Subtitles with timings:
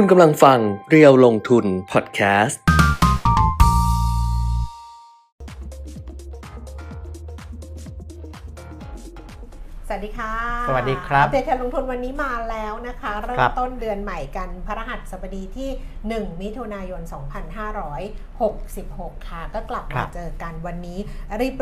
[0.00, 0.58] คุณกำลังฟัง
[0.90, 2.60] เรียวลงทุนพอดแคสต์
[9.88, 10.32] สวัสดีค่ะ
[10.68, 15.70] สวัสดีครับอัปเดตการลงทุนวันนี้มาแล้วนะคะ เริ่ครัมบต้นเดือนใหม่กันพระรหัสบดีที่
[16.26, 17.02] 1 มิถุนายน
[18.34, 20.98] 2566 ค่ะ ก็กลับมาเจอกันวันนี้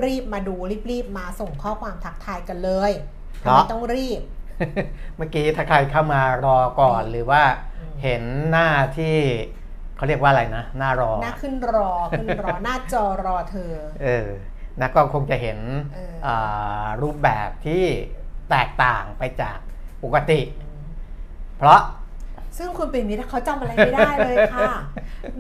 [0.05, 0.55] รีบๆ มาดู
[0.91, 2.93] รีบๆ มาส่งข้อความทักทายกันเลย
[3.43, 4.21] ทำไมต้องรีบ
[5.17, 7.43] เมื่อกี้ถ้าใครเข้ามารอก่อนอืมหรือว่า
[7.81, 8.69] อืมเห็นหน้า
[8.99, 9.17] ที่
[9.97, 13.73] เขาเรียกว่าอะไรนะ หน้ารอ หน้าขึ้นรอขึ้นรอหน้าจอรอเธอ
[14.03, 14.29] เออ
[14.81, 15.59] นะก็คงจะเห็น
[15.95, 17.85] เอออ่ารูปแบบที่
[18.51, 19.59] แตกต่างไปจาก
[20.03, 20.41] ปกติ
[21.59, 21.81] เพราะ
[22.59, 24.71] ซึ่งคุณปิ่นมิตรเขาจำอะไรไม่ได้เลยค่ะ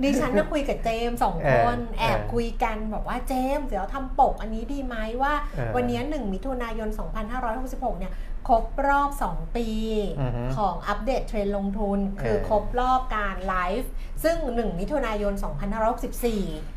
[0.02, 6.88] ดิฉันน่ะคุยกับเจมส์สองคนเออแอบเออคุยกันบอกว่าเจมส์เดี๋ยวทำปกอันนี้ดีไหมว่าเออวันนี้1มิถุนายน
[7.44, 8.12] 2566 เนี่ย
[8.48, 9.68] ครบรอบ 2 ปี
[10.20, 13.90] อือฮึของอัปเดตเทรนด์ลงทุน คือเออครบรอบการไลฟ์
[14.24, 15.44] ซึ่ง 1 มิถุนายน 2564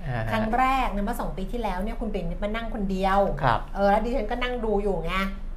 [0.06, 5.14] อ่าฮะครั้งแรกเนี่ยเมื่อ 2 ปีที่แล้วเนี่ยคุณปิ่นมิตรมานั่งคนเดียวครับเออแล้วดิฉันก็นั่งดูอยู่ไง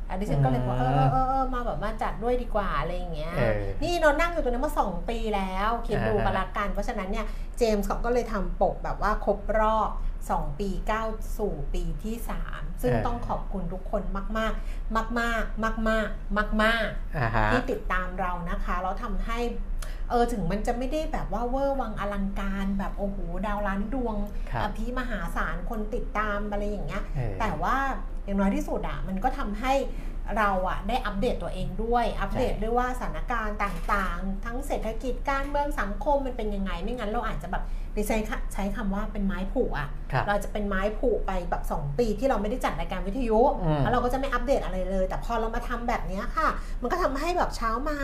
[0.06, 7.26] แล้วดิฉันก็เลยบอกอืเอมอเออเออมาแบบมาจัดด้วยดีกว่าอะไรอย่างเงี้ยเออนี่เรานั่งอยู่ตรงนี้มาสองปีแล้ว คิดดูอ่าฮะกันละกันเพราะฉะนั้นเนี่ย
[7.58, 9.90] เจมส์เขาก็เลยทำปกแบบว่าครบรอบ
[10.28, 12.16] 2 ปีก้าวสู่ปีที่
[12.48, 15.88] 3 ซึ่งต้องขอบคุณทุกคนมากๆมากๆมากๆ
[16.36, 19.38] มากๆมากอ่าฮะๆที่ติดตามเรานะคะแล้วทำให้
[20.10, 24.16] เออถึงมันจะไม่ได้แบบว่าเวอร์วังอลังการแบบโอ้โหดาวล้านดวง
[24.50, 27.76] ครับอภิมหาศาลคนติดตามอะไรอย่างเงี้ยเออแต่ว่า
[28.24, 29.72] อย่างน้อยที่สุดอะมันก็ทำให้
[30.38, 37.64] เราอะได้อัปเดตตัวเองด้วย อัปเดตด้วยว่าสถานการณ์ต่างๆ ทั้งเศรษฐกิจการเมืองสังคมมันเป็นยังไง ไม่งั้นเราอาจจะแบบ
[37.96, 38.20] ดิฉัน
[38.52, 46.48] ใช้คำว่าเป็นไม้ผูกอะครับเราจะเป็นไม้ผูกไปแบบ 2 ปีที่เราไม่ได้จัดรายการวิทยุอืมแล้วเราก็จะไม่อัปเดตอะไรเลย แต่พอเรามาทำแบบเนี้ยค่ะ
[46.80, 47.96] มันก็ทำให้แบบเช้ามา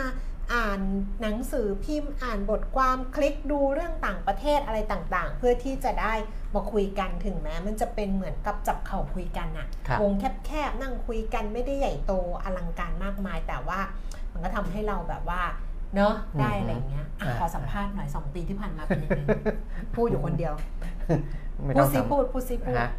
[0.53, 0.79] อ่าน
[1.21, 6.13] หนังสือพิมพ์อ่านบทความคลิกดูเรื่องต่างประเทศอะไรต่างๆ เพื่อที่จะได้
[6.55, 10.13] มาคุยกันถึงแม้มันจะเป็นเหมือนกับจับเข่าคุยกันอะครับวง
[10.45, 12.13] แคบๆนั่งคุยกันไม่ได้ใหญ่โต
[12.43, 13.79] อลังการมากมาย แต่ว่า
[14.33, 15.41] มันก็ทำให้เราแบบว่า
[15.95, 19.21] เนอะได้อะไรอย่างเงี้ยอะอ่าขอสัมภาษณ์หน่อยสองปีที่ผ่านมาเป็นยังไง
[19.95, 20.53] พูดอยู่คนเดียว
[21.65, 22.89] ไม่พูต้ดองซิทำพูดพูดซิพูดฮะ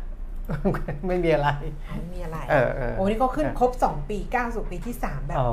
[1.06, 1.48] ไม่มีอะไร
[1.88, 5.48] อ๋อไม่มีอะไรเออเออโอ้นี่ก็ขึ้นครบ 2 ปีก้าวสู่ปีที่ 3 แบบโอ้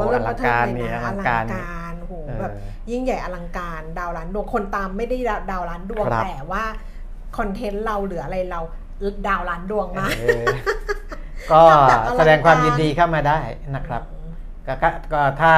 [0.00, 2.52] ก็อเริ่มลังการเลนี่ยอนะอลัลังงการการโหเออแบบ
[2.90, 5.16] ยิ่งใหญ่อลังการดาวล้านดวงคนตามไม่ได้
[5.50, 6.64] ดาวล้านดวงครับแต่ว่า
[7.38, 8.60] คอนเทนต์เราหรืออะไรเรา
[9.28, 10.44] ดาวล้านดวงมากเออ
[11.52, 13.38] ก็ทำแบบอลังการแสดงความยินดีเข้ามาได้
[13.76, 14.02] นะครับ
[14.66, 15.52] ก็ก็ก็ถ้า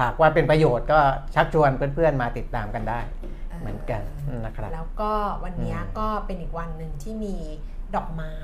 [0.00, 0.98] หากว่าเป็นประโยชน์ก็
[1.34, 3.00] ชักชวนเพื่อนๆมาติดตามกันได้
[3.60, 4.02] เหมือนกัน
[4.44, 5.12] นะครับแล้วก็
[5.44, 7.36] วันเนี้ยอืมก็เป็นอีกวันหนึ่งที่มี
[7.96, 8.36] ดอกไม้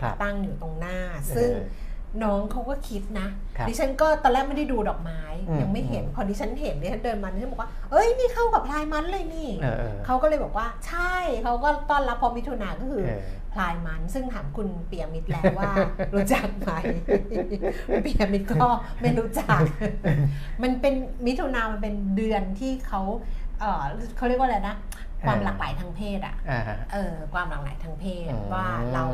[0.00, 0.98] ครับตั้งอยู่ตรงหน้า
[1.36, 1.84] ซึ่งเออ
[2.24, 13.20] น้องเขาก็คิดนะครับดิฉันก็ตอนแรกไม่ได้ดูดอกไม้อืมยังไม่เห็นอืมพอดิฉันเห็นดิฉันเดินมาดิฉันบอกว่า เอ้ยนี่เข้ากับพลายมันเลยนี่เออเออเขาก็เลยบอกว่า ใช่เขาก็ต้อนรับพอมิถุนาก็คือเออ
[13.52, 15.70] พลายมัน ซึ่งถามคุณเปียมิตรแล้วว่า
[16.14, 16.70] รู้จักไหม
[18.02, 18.68] เปียมิตรก็
[19.00, 19.60] ไม่รู้จัก
[20.62, 20.94] มันเป็น
[21.26, 23.00] มิถุนามันเป็นเดือนที่เขา
[23.60, 23.84] เออ
[24.16, 24.74] เขาเรียกว่าอะไรนะ
[25.26, 29.04] ความเออหลากหลายทางเพศอะอ่าฮะเออความหลากหลายทางเพศอืมว่าเรา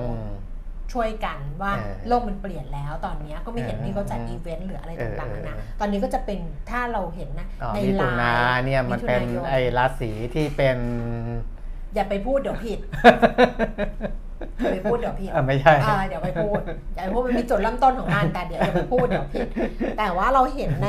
[0.93, 6.39] ช่วยกันว่าเออโลกมันเปลี่ยนแล้วตอนเนี้ยก็ไม่เห็นเออที่เขาจัดอีเวนต์หรืออะไรต่างๆเออนะเออตอนนี้ก็จะเป็น
[6.71, 10.77] ถ้าเราเห็นนะอ๋อในมิไลถุนาน์เนี่ยมันเป็นมิถุายไอ้ราศีที่เป็น
[11.95, 14.32] อย่าไปพูดเดี๋ยวผิดอย่า
[14.73, 16.61] ไปพูดเดี๋ยวผิดเออไม่ใช่อ่าเดี๋ยวไปพูด
[16.95, 19.47] อย่าไปพูดมันมีจุดเริ่มต้นของมันแต่เดี๋ยวอย่าไปพูดเดี๋ยวผิด
[19.99, 20.89] แต่ว่าเราเห็นใน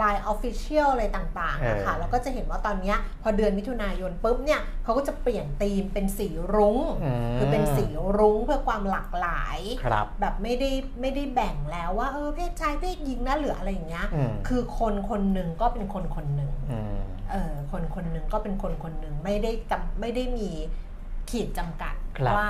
[0.00, 7.84] Line Official อะไรต่างๆนะคะเออแล้วก็จะเห็นว่าตอนเนี้ยพอเดือนมิถุนายนปุ๊บเนี่ยเขาก็จะเปลี่ยนธีมเป็นสีรุง้งมคือเป็นสี
[8.18, 10.70] รุ้งเพื่อความหลากหลายครับแบบไม่ได้
[11.00, 16.96] ไม่ได้แบ่งแล้วว่าเออเพศชายเพศหญิงนะหรืออะไรอย่างเงี้ยอืมคือคนคนหนึ่งก็เป็นคนคนหนึ่งอืม
[17.30, 20.50] เออคนคนหนึ่งก็เป็นคนคนหนึ่งไม่ได้จำไม่ได้มี
[21.30, 22.48] ขีดจำกัดครับว่า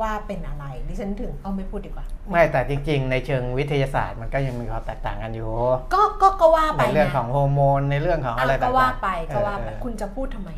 [0.00, 5.50] ว่าเป็นอะไรดิฉันถึงเอาไม่พูดดีกว่า ไม่แต่จริง ๆ ในเชิงวิทยาศาสตร์มันก็ยังมีความแตกต่างกันอยู่
[5.94, 10.50] ก็ก็ก็ว่าไปในเรื่องไของฮอร์โมนในเรื่องของอะไรอะต่าก็งๆว่าไปก็ว่าไปเออคุณจะพูดทำไม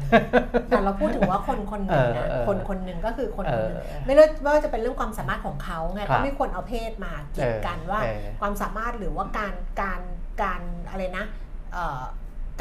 [0.68, 10.00] แต่เราพูดถึงว่าคนคนหนึ่งนะเออเออคนคนหนึ่งก็คือคนคนหนึ่งเออไม่ว่าไม่ว่าจะเป็นเรื่องความสามารถของเขาไงครัก็บไม่ควรเอาเพศมากีดกันว่าเออความสามารถหรือว่าการการ
[10.42, 10.60] การ
[10.90, 11.24] อะไรนะ
[11.72, 12.02] เอ่อ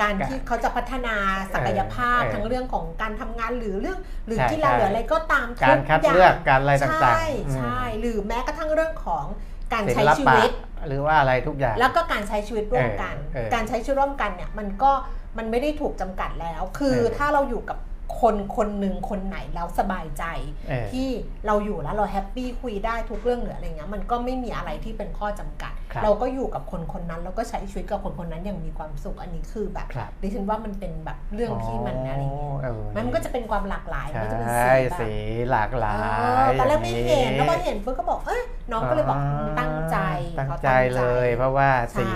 [0.01, 1.15] การการที่เขาจะพัฒนา
[1.53, 9.25] ศักยภาพเออทั้งเรื่องของการทำงานหรือเรื่อง หรือใช่กีฬาใช่หรืออะไรก็ตามการทุคัดย่งเลือกการอะไรต่างๆใช่อืมใช่หรือแม้กระทั่งเรื่องของ
[9.73, 10.51] การศิใช้ลชีปะวิต
[10.87, 14.91] หรือว่าอะไรทุกอย่าง แล้วก็การใช้ชีวิตร่วมกันเออเออการใช้ชีวิตร่วมกันเนี่ยมันก็
[15.37, 17.77] มันไม่ได้ถูกจำกัดแล้ว คือเออถ้าเราอยู่กับ
[18.21, 20.23] คนคนหนึ่งคนไหนแล้วสบายใจ
[20.69, 21.07] เออที่
[21.45, 35.11] เราอยู่แล้วเราแฮปปี้คุยได้ทุกเรื่องหรืออะไรเงี้ยมันก็ไม่มีอะไรที่เป็นข้อจำกัดครับ เราก็อยู่กับคนคนนั้น แล้วก็ใช้ชีวิตกับคนคนนั้นอย่างมีความสุขอันนี้คือแบบครับดิฉันว่ามันเป็นแบบเรื่องที่มันอะไรเงี้ยเออมันก็จะเป็นความหลากหลายใช่มันก็จะเป็นสีแบบสี
[35.49, 39.19] หลากหลาเอยอตอนแรกไม่เห็นอย่างแล้วพอเห็นปุ๊บก็บอกเอ้ยน้องก็เลยบอก
[39.59, 39.97] ตั้งใจ
[40.39, 42.07] ตั้งขาใจเลย เพราะว่าใช่สี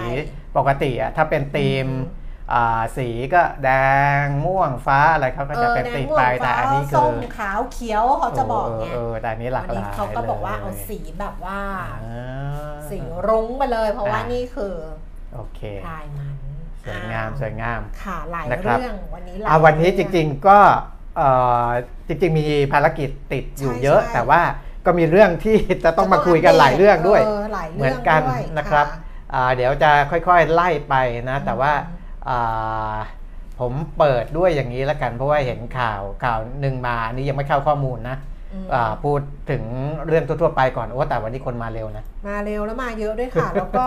[0.57, 2.16] ปกติอะถ้าเป็นธีมอืมอ่า
[2.97, 3.69] สีก็แด
[4.23, 11.59] งม่วงฟ้าอะไรเขาก็จะเป็นออติดแดงม่วงไปแต่อันนี้คืส้อมขาวเขียวเขาจะบอกไงเออแต่อันนี้หลากวันหนี้ลายเขาก็บอกว่าเอาลยสีแบบว่า
[12.03, 12.97] อ่าสี
[13.27, 14.75] รุ้งไปเลยเพราะว่าอ่านี่นี่คือ
[15.35, 16.35] โอเคพายมัน
[16.83, 20.59] สวยงามสวยงามค่ะหลายนะครับเรื่องวันนี้หลายอ่าวันนี้จเอริง ๆก็
[21.17, 21.29] เอ่
[21.65, 21.67] อ
[22.07, 24.41] จริงๆมีภารกิจติดอยู่เยอะใช่แต่ว่า
[24.85, 27.21] ก็มีเรื่องที่จะต้องมาคุยกันหลายเรื่องด้วย
[27.53, 30.95] หลายเหมืเรื่ออนงกันด้วยนะครับค่ะอ่าเดี๋ยวจะค่อยๆไล่ไป
[31.29, 31.96] นะ แต่ว่าอ่า
[33.59, 38.17] ผมเปิดด้วยอย่างนี้แล้วกัน เพราะว่าเห็นข่าวข่าวหนึ่งมาอันนี้ยังไม่เข้าข้อมูลนะ
[38.53, 39.19] อืมอ่าพูด
[39.51, 39.63] ถึง
[40.07, 43.85] เรื่องทั่วๆไปก่อนโอ้แต่วันนี้คนมาเร็วนะ มาเร็วแล้วมาเยอะด้วยค่ะ แล้วก็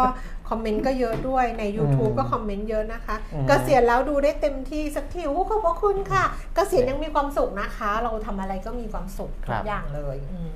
[0.48, 10.50] คอมเมนต์ก็เยอะด้วยใน YouTube อืมก็คอมเมนต์เยอะนะคะอืมเกษียณแล้วดูได้เต็มที่สักทีโอ้ขอบพระคุณค่ะเกษียณยังมีความสุขนะคะ เราทำอะไรก็มีความสุขทุกอย่างเลยอืม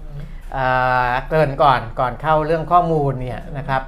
[0.57, 3.83] อ่าเกรินก่อนก่อนเข้าเรื่องข้อมูลเนี่ยนะครับ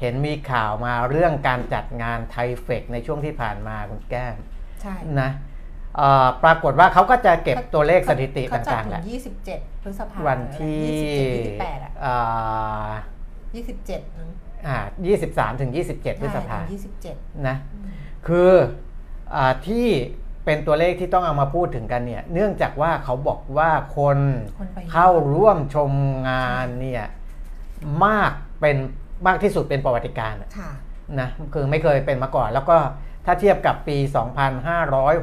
[0.00, 4.36] เห็นมีข่าวมาเรื่องการจัดงานไทเฟกในช่วงที่ผ่านมาคุณแก้ม
[4.82, 5.30] ใช่นะ
[5.96, 9.02] เอ่อปรากฏว่าเขาก็จะเก็บตัวเลขสถิติเขจัดต่างๆถึแหละ
[9.48, 10.84] 27 พฤษภาวันที่
[11.58, 12.90] 27 28อะอ่า
[13.52, 14.30] 27อืม
[14.66, 14.78] อ่า
[15.16, 17.56] 23ถึง27 พฤษภาใช่ถึง27นะ
[18.26, 18.50] คือ
[19.34, 19.88] อาที่
[20.44, 24.18] เป็นตัวเลขที่ต้องเอามาพูดถึงกันเนี่ยเนื่องจากว่าเขาบอกว่าคน
[24.58, 25.92] คนไปเยอะเข้าร่วมชม
[26.28, 27.04] งานเนี่ย
[28.04, 28.76] มากเป็น
[29.26, 30.70] มากที่สุดเป็นประวัติการณ์อะค่ะ
[31.20, 32.76] นะคือไม่เคยเป็นมาก่อน แล้วก็
[33.26, 33.96] ถ้าเทียบกับปี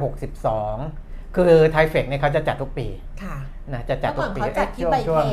[0.00, 2.86] 2562 คือไทเฟกเนี่ยเขาจะจัดทุกปี
[3.22, 3.36] ค่ะ
[3.72, 5.26] นะจะจัดทุกปีเมื่อก่อนเขาจัดที่ช่วงไบเทคช่วง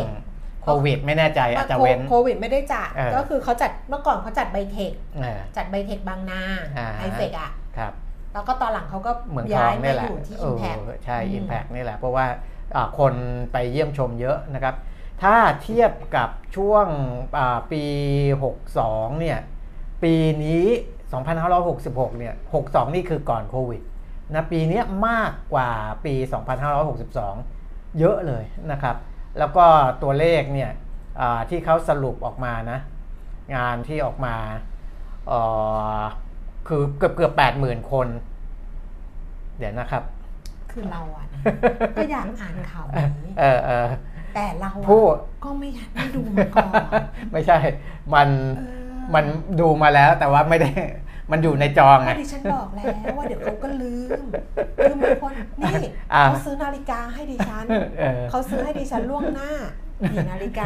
[0.63, 4.91] โควิดไม่แน่ใจอาจจะเว้นโควิดไม่ได้จัดเออก็คือเขาจัดเมื่อก่อนเขาจัดไบเทค
[5.21, 6.41] เออจัดไบเทคบางนา
[6.77, 7.94] อ่าไอเฟกอะครับ
[8.33, 12.25] แล้วก็ตอนหลังเขาก็เมืองทย้าองยมานี่แหอละยู่ที่เออิมอแพกใช่ Impact นี่แหละ เพราะว่า
[12.75, 13.13] อ่าคน
[13.51, 14.75] ไปเยี่ยมชมเยอะนะครับ
[15.21, 16.88] ถ้าเทียบกับช่วง
[17.38, 17.83] อ่าปี
[18.51, 19.39] 62 เนี่ย
[20.03, 20.13] ปี
[20.44, 20.65] นี้
[21.44, 22.33] 2566 เนี่ย
[22.65, 23.81] 62 นี่คือก่อนโควิด
[24.33, 25.71] นะปีเนี้ยมากกว่า
[26.06, 26.13] ปี
[27.21, 28.95] 2562 เยอะเลยนะครับ
[29.39, 29.65] แล้วก็
[30.03, 30.71] ตัวเลขเนี่ย
[31.19, 32.79] อ่าที่เขาสรุปออกมานะ
[33.56, 34.35] งานที่ออกมา
[35.27, 35.39] เอ่
[35.97, 36.01] อ
[36.68, 38.07] คือเกือบเกือบแปดหมื่นคน
[39.57, 40.03] เดี๋ยวนะครับ
[40.71, 41.39] คือเราอะนะ
[41.97, 43.88] ก็อยากอ่านข่าวนี้เออเออ
[44.35, 45.05] แต่เราอะผู้
[45.43, 46.71] ก็ไม่อยากไม่ดูมาก่อน
[47.31, 47.57] ไม่ใช่
[48.13, 48.85] มันเออ
[49.15, 49.25] มัน
[49.59, 50.69] ดูมาแล้วแต่ว่าไม่ได้
[51.31, 54.23] มันอยู่ในจองเพไงราะดิฉันบอกแล้วว่าเดี๋ยวเขาก็ลืม
[54.77, 55.75] คือบางคนนี่
[56.13, 57.65] อะเขาซื้อนาฬิกาให้ดิฉัน
[57.99, 59.51] เออเขาซื้อให้ดิฉันล่วงหน้า
[60.12, 60.65] ดีนาฬิกา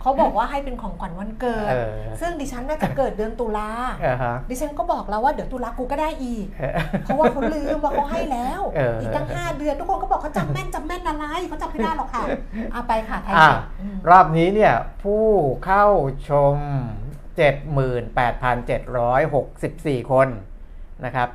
[0.00, 3.70] เขาบอกว่าให้เป็นของขวัญวันเกิดเออซึ่งดิฉันน่าจะเกิดเดือนตุลา
[4.00, 6.72] เออฮะดิฉันก็บอกแล้วว่าเดี๋ยวตุลากูก็ได้อีกเออ
[7.04, 12.22] เพราะว่าเขาลืมว่าเขาให้แล้วเอออีกตั้งห้าเดือนทุกคนก็บอกเขาจำแม่นจำแม่นอะไรเขาจำไม่ได้หรอกค่ะ
[12.72, 15.24] เอาไปค่ะไทยอะเช็คอืมรอบนี้เนี่ยผู้
[15.64, 15.84] เข้า
[16.28, 16.56] ชม
[17.38, 20.28] 78,764 คน
[21.04, 21.28] นะครับ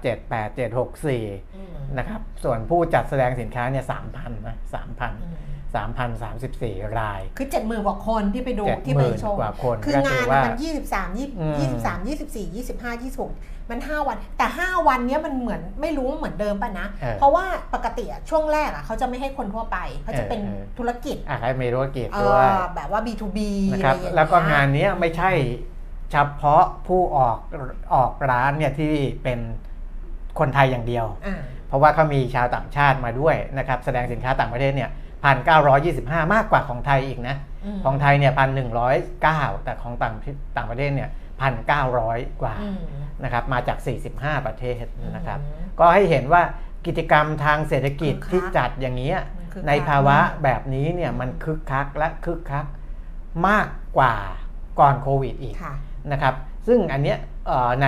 [0.53, 3.85] 78764อืมนะครับ ส่วนผู้จัดแสดงสินค้าเนี่ย
[4.15, 5.13] 3,000นะอื3,000ม
[5.73, 13.33] 3,034 ราย คือเจ็ดหมื่นกว่าคนที่ไปดู70,000ที่ไปชมกว่าคนคือก็งาถืนอว่ามันยี่สิบสามยี่อืมยี่สิบสามยี่สิบสี่ยี่สิบห้ายี่สิบหก
[13.71, 23.39] มันห้าวัน แต่ห้าวันเนี้ยมันเหมือนไม่รู้ว่าเหมือนเดิมป่ะนะเออเพราะว่าปกติอะช่วงแรกอะเขาจะไม่ให้คนทั่วไป เขาจะเป็นเออเออธุรกิจอะให้มีธุรกิจเอด้วยอแบบว่า B2B
[23.71, 25.31] นะครับอะไรอย่างเงี้ยแล้วก็งานเนี้ยไม่ใช่
[26.11, 27.37] เฉพาะผู้ออก
[27.93, 28.91] ออกร้านเนี่ยที่
[29.23, 29.39] เป็น
[30.39, 34.89] คนไทยอย่างเดียวอ่าเพราะว่าเขามีชาวต่างชาติมาด้วยนะครับแสดงสินค้าต่างประเทศเนี่ย
[35.23, 37.35] พันเก้าร้อยยี่สิบห้ามากกว่าของไทยอีกนะ
[37.75, 40.15] มของไทยเนี่ยพันหนึ่งร้อยเก้าแต่ของต่าง
[40.57, 41.09] ต่างประเทศเนี่ย
[41.41, 42.77] พันเก้าร้อยกว่าอืม
[43.23, 43.77] นะครับมาจาก
[44.11, 46.41] 45 ประเทศนะครับอืมก็ให้เห็นว่า
[46.85, 52.65] กิจกรรมทางเศรษฐกิจคึกคักที่จัดอย่างนี้ยมันคึกคักในภาวะมากแบบนี้เนี่ยมันคึกคักและคึกคัก
[53.47, 54.15] มากกว่า
[54.79, 55.73] ก่อนโควิดอีกค่ะ
[56.11, 56.33] นะครับ
[56.67, 57.87] ซึ่งอันเนี้ยเอ่อใน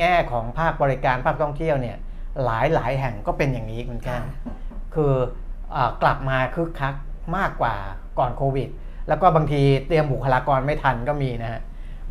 [0.00, 1.96] แง่ของภาคบริการภาคท่องเที่ยวเนี่ย
[2.44, 4.54] หลายหลายแห่งก็เป็นอย่างนี้คุณแก้มค่ะ
[4.94, 5.22] คือเออ
[6.02, 6.94] กลับมาคึกคัก
[7.36, 7.74] มากกว่า
[8.18, 8.68] ก่อนโควิด
[9.08, 11.60] แล้วก็บางทีเตรียมบุคลากรไม่ทันก็มีนะฮะ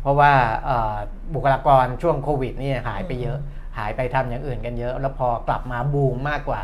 [0.00, 0.32] เพราะว่า
[0.64, 0.96] เอ่อ
[1.34, 3.38] บุคลากรช่วงโควิดนี่หายไปเยอะ
[3.78, 6.62] หายไปทำอย่างอื่นกันเยอะ แล้วพอกลับมาบูมมากกว่า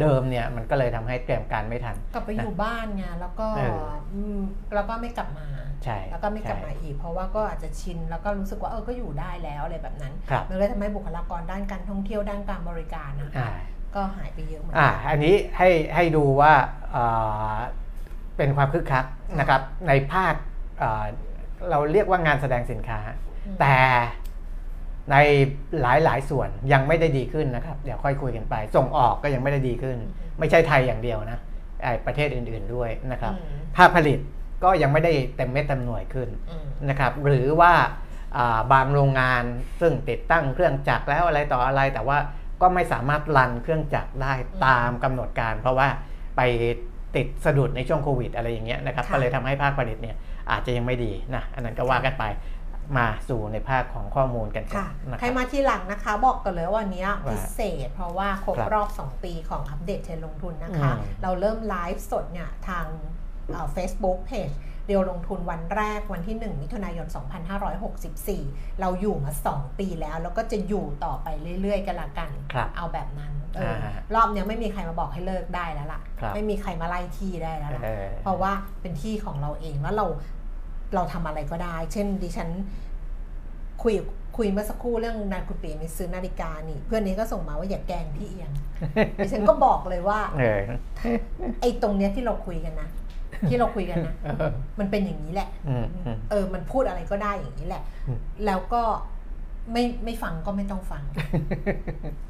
[0.00, 3.84] เดิมเนี่ยมันก็เลยทำให้เตรียมการไม่ทัน กลับไปอยู่บ้านไงแล้วก็เออ
[4.38, 4.40] ม
[4.74, 5.46] แล้วก็ไม่กลับมา
[5.84, 13.50] ใช่แล้วก็ไม่กลับใช่มาอีก เพราะว่าก็อาจจะชินแล้วก็รู้สึกว่าเออก็อยู่ได้แล้วอะไรแบบนั้นครับมันเลยทำให้บุคลากรด้านการท่องเที่ยวด้านการบริการนะคะอ่า
[13.96, 16.52] ก็หายไปเยอะเหมือนอ่ากันอันนี้ให้ให้ดูว่า
[16.92, 17.04] เอ่
[17.54, 17.56] อ
[18.36, 19.04] เป็นความคึกคัก
[19.40, 20.34] นะครับในภาค
[20.78, 21.04] เอ่อ
[21.70, 22.98] เราเรียกว่างานแสดงสินค้า
[23.46, 23.76] อืมแต่
[25.10, 25.16] ใน
[25.80, 29.96] หลายหลายๆส่วนยังไม่ได้ดีขึ้นนะครับ เดี๋ยวค่อยคุยกันไป ส่งออกก็ยังไม่ได้ดีขึ้น
[30.38, 31.38] ไม่ใช่ไทยอย่างเดียวนะ
[31.82, 34.18] ไอ้ประเทศอื่นๆด้วยนะครับ อืมภาคผลิต
[34.64, 37.72] ก็ยังไม่ได้เต็มเม็ดเต็มหน่วยขึ้น อืม นะครับหรือว่า
[38.36, 39.42] อ่าบางโรงงาน
[39.80, 42.18] ซึ่งติดตั้งเครื่องจักรแล้วอะไรต่ออะไรแต่ว่า
[42.60, 44.32] ก็ไม่สามารถรันเครื่องจักรได้
[44.66, 45.88] ตามกำหนดการ เพราะว่า
[46.36, 46.40] ไป
[47.16, 50.16] ติดสะดุดในช่วงโควิด อะไรอย่างเงี้ยนะครับค่ะก็เลยทำให้ภาคผลิตเนี่ย
[50.50, 52.24] อาจจะยังไม่ดีนะอันนั้นก็ว่ากันไป
[52.98, 62.86] มาสู่ในภาคของข้อมูลกันก่อค่ะนนะใคครรับมาที่หลังนะคะ บอกกันเลยว่าวันนี้ว่าพิเศษ เพราะว่าครบครับรอบ 2 ปีของอัปเดตเทรนด์ลงทุนนะคะอืมเราเริ่มไลฟ์สดเนี่ยทาง
[63.72, 64.50] เฟซบุ๊กเพจ
[64.86, 67.06] เดียวลงทุนวันแรกวันที่ 1 มิถุนายน
[67.94, 71.28] 2564 เราอยู่มา 2 ปีแล้ว แล้วก็จะอยู่ต่อไป
[71.60, 80.06] เรื่อยๆ กันละกันครับเอาแบบนั้นเอออ่ารอบเนี้ยไม่มีใครมาบอกให้เลิกได้แล้วล่ะครับไม่มีใครมาไล่ที่ได้แล้วล่ะเออเพราะว่าเป็นที่ของเราเองแล้วเรา
[80.94, 82.48] เราทำอะไรก็ได้ เช่นดิฉัน
[83.82, 83.94] คุย
[84.36, 88.52] คุยเมื่อสักครู่เรื่องนานคุณปีมีซื้อนาฬิกานี่ เพื่อนนี้ก็ส่งมาว่าอย่าแกล้งพี่เอียง
[89.18, 90.60] ดิฉันก็บอกเลยว่าเออ
[91.60, 92.88] ไอ้ตรงเนี้ยที่เราคุยกันนะ
[93.48, 98.82] ที่เราคุยกันนะเออมันเป็นอย่างนี้แหละอืมอืมเออมันพูดอะไรก็ได้อย่างนี้แหละอืมแล้วก็
[99.72, 101.02] ไม่ไม่ฟังก็ไม่ต้องฟัง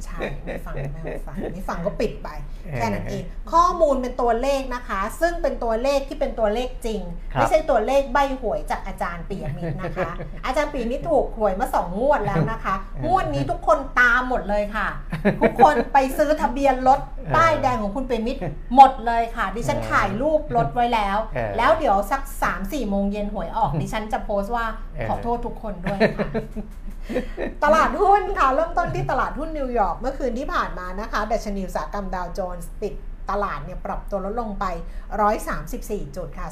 [0.04, 2.28] ใช่ไม่ฟังไม่ต้องฟังไม่ฟังก็ปิดไป
[2.76, 7.00] แค่นั้นเองข้อมูลเป็นตัวเลขนะคะ ซึ่งเป็นตัวเลขที่เป็นตัวเลขจริง
[7.34, 10.10] ครับไม่ใช่ตัวเลขใบหวยจากอาจารย์ปียมิตรนะคะ
[10.44, 12.74] อาจารย์ปียมิตรถูกหวยมาสองงวดแล้วนะคะ
[13.06, 14.88] งวดนี้ทุกคนตามหมดเลยค่ะ
[15.40, 17.00] ทุกคนไปซื้อทะเบียนรถ
[17.36, 18.40] ป้ายแดงของคุณปียมิตร
[18.74, 26.28] หมดเลยค่ะ ดิฉันถ่ายรูปรถไว้แล้วเออแล้วเดี๋ยวสัก3ามสี่โมงเย็นหวยออกดิฉันจะโพสต์ว่าเออขอโทษทุกคนด้วยค่ะ
[27.64, 32.94] ตลาดหุ้นค่ะ เริ่มต้นที่ตลาดหุ้นนิวยอร์กเมื่อคืนที่ผ่านมานะคะดัชนีอุตสาหกรรมดาวโจนส์ปิด
[33.30, 34.64] ตลาดเนี่ยปรับตัวลดลงไป
[35.40, 36.46] 134 จุดค่ะ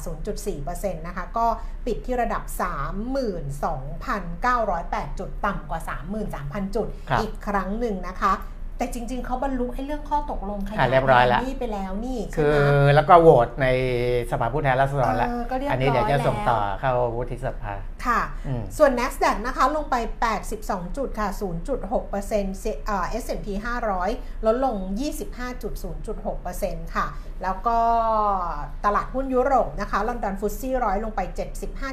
[0.45, 1.45] 0.4%นะคะ ก็
[1.85, 2.43] ปิดที่ระดับ
[4.01, 5.81] 32,908 จุด ต่ำกว่า
[6.27, 8.33] 33,000 จุดครับอีกครั้งหนึ่งนะคะ
[8.77, 13.67] แต่จริง ๆ เขาบรรลุให้เรื่องข้อตกลงขยาอะยเรียบร้อยแล้วนี่ไปแล้วนี่ใช่คืไหอมแล้วก็โหวตใน
[14.31, 17.73] สภาผู้แทนราษฎรแล้วเออก็เรียบร้อยอันนี้เดี๋ยวจะส่งต่อแล้วเข้าวุฒิสภา
[18.07, 19.95] ค่ะอืมส่วน NASDAQ นะคะลงไป
[20.41, 21.27] 82 จุดค่ะ
[21.85, 23.47] 0.6%เอ่อ S&P
[24.01, 24.75] 500 ลดลง
[25.85, 27.07] 25.0.6%ค่ะ
[27.43, 27.79] แล้วก็
[28.85, 31.21] ตลาดหุ้นยุโรปนะคะลอนดอนฟุตซี่ร้อยลงไป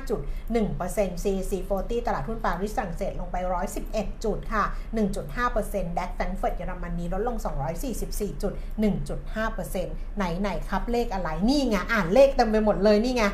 [0.05, 3.37] 75.1% CAC 40 ตลาดหุ้นปารีสฝรั่งเศสลงไป
[3.81, 4.65] 111 จุดค่ะ
[5.31, 7.37] 1.5%ดัคแฟรงก์เฟิร์ตเยอรมนีลดลง
[7.85, 8.53] 244จุด
[9.15, 13.25] 1.5%ไหนไหนๆครับเลขอะไรนี่ไงอ่านเลขเต็มไปหมดเลยนี่ไง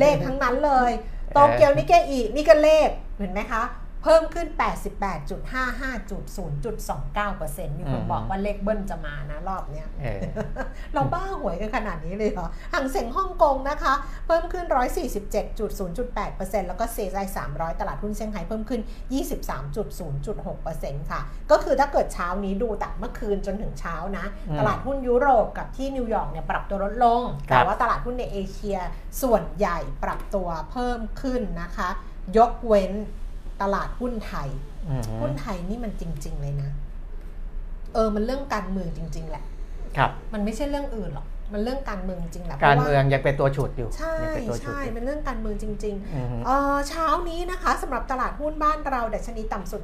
[0.00, 0.92] เลขทั้งนั้นเลย
[1.32, 3.62] โตเกียวนิเกอีนี่ก็เลขเห็นไหมคะ
[4.08, 4.48] เพิ่มขึ้น
[5.28, 6.22] 88.55จุด
[6.86, 10.20] 0.29%มีคนอืมบอกว่าเลขเบิ้ลจะมานะรอบเนี้ยเออ
[10.94, 13.94] เราบ้าหวยกันขนาดนี้เลยเหรอห่างเสียงฮ่องกงนะคะ
[14.26, 14.64] เพิ่มขึ้น
[15.46, 18.80] 147.0.8%แล้วก็เซซาย300 ตลาดหุ้นเซี่ยงไฮ้เพิ่มขึ้น
[19.96, 21.20] 23.0.6%ค่ะ
[21.50, 28.78] ก็คือถ้าเกิดเช้านี้ดูแต่เมื่อคืนจนถึงเช้านะอืมตลาดหุ้นยุโรปกับที่นิวยอร์กเนี่ยปรับตัวลดลงครัแต่บว่าตลาดหุ้นในเอเชีย
[29.22, 31.88] ส่วนใหญ่ปรับตัวเพิ่มขึ้นนะคะ
[32.36, 32.92] ยกเว้น
[33.62, 34.48] ตลาดหุ้นไทย
[34.88, 36.70] อืมหุ้นไทยนี่มันจริง ๆ เลยนะ
[37.94, 39.44] เออ มันเรื่องการเมืองจริง ๆ แหละ
[39.96, 49.80] ครับ มันไม่ใช่เรื่องอื่นหรอก มันเรื่องการเมืองจริงแหละ การพะว่เมืองยังเป็นตัวฉุดอยู่ ใช่ยังเป็นตัวฉุดใช่อยู่เป็นเรื่องการเมืองจริงอืมๆเออเช้านี้นะคะสำหรับตลาดหุ้นบ้านเราดัชนีต่ำสุด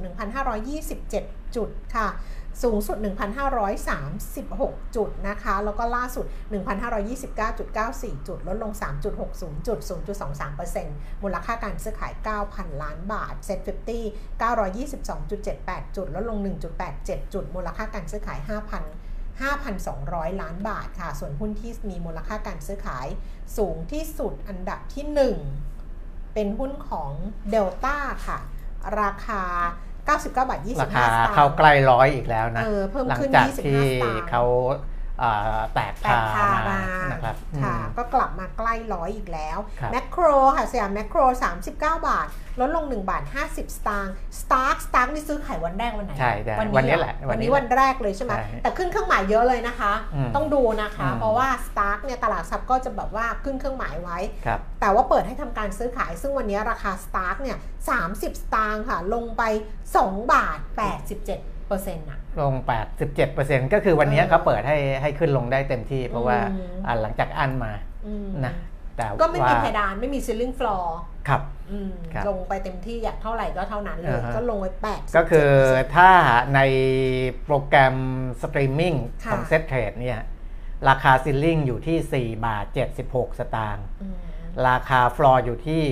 [0.75, 2.07] 1,527 จุดค่ะ
[2.61, 2.97] สูงสุด
[3.75, 6.25] 1,536 จุดนะคะ แล้วก็ล่าสุด
[7.21, 8.71] 1,529.94 จุด ลดลง
[9.19, 12.13] 3.60 จุด 0.23%มูลค่าการซื้อขาย
[12.47, 16.37] 9,000 ล้านบาท Set 50 922.78 จุด ลดลง
[16.85, 18.51] 1.87 จุด มูลค่าการซื้อขาย 5,000
[19.41, 23.07] 5,200 ล้านบาทค่ะ ส่วนหุ้นที่มีมูลค่าการซื้อขาย
[23.57, 25.05] สูงที่สุดอันดับที่
[25.81, 27.11] 1 เป็นหุ้นของ
[27.53, 28.39] Delta ค่ะ
[29.01, 29.43] ราคา
[30.11, 34.92] 99 บาท 25ราคาสตางค์เข้าใกล้ร้อยอีกแล้วนะ เออเพิ่มหลัขึ้นจาก25ที่สตางค์เขาอ่า
[35.73, 40.23] แตกแตกพาพามามานะครับค่ะอืมก็กลับมาใกล้ร้อยอีกแล้วครับแมคโคร
[40.55, 41.19] ค่ะสยามแมคโคร
[41.59, 42.27] 39 บาท
[42.59, 57.57] ลดลง 1 บาท 50 สตางค์สตาร์ s สตาร์นี่ซื้อขายวันแรกวันไหน ใช่ใช่วันวันนี้นี้แหละวันนี้แหวันแรกเลยใช่ไหมใช่แต่ขึ้นเครื่องหมายเยอะเลยนะคะอืมต้องดูนะคะอืมเพราะว่าสตาร์ k เนี่ยตลาดซับก็จะแบบว่าขึ้นเครื่องหมายไว้ครับแต่ว่าเปิดให้ทำการซื้อขาย ซึ่งวันนี้ราคาสตาร์ k เนี่ย
[57.99, 59.43] 30 สตางค์ค่ะลงไป
[59.91, 62.53] 2 บาท 87 เปอร์เซ็นต์อะลง
[63.13, 67.73] 87%ก็คือวันนี้เออเขาเปิดให้ให้ขึ้นลงได้เต็มที่ เพราะว่าอืมอ่าหลังจากอันมา
[68.07, 68.53] อืมนะ
[68.97, 71.41] แต่ก็ไม่มีว่าเพดานไม่มี ceiling floor ครับ
[71.71, 75.49] อืมครับลงไปเต็มที่อยากเท่าไหร่ก็เท่านั้นเลยอ่าฮะก็ลงไปแปดก็คือ
[75.95, 76.09] ถ้า
[76.55, 76.59] ใน
[77.43, 77.95] โปรแกรม
[78.41, 78.93] สตรีมมิ่ง
[79.25, 80.19] ค่ะของเซ t เทรดเนี่ย
[80.89, 82.65] ราคา ceiling อยู่ที่ 4 บาท
[83.03, 84.15] 76 สตางค์อืม
[84.67, 85.83] ราคาฟลอร์อยู่ที่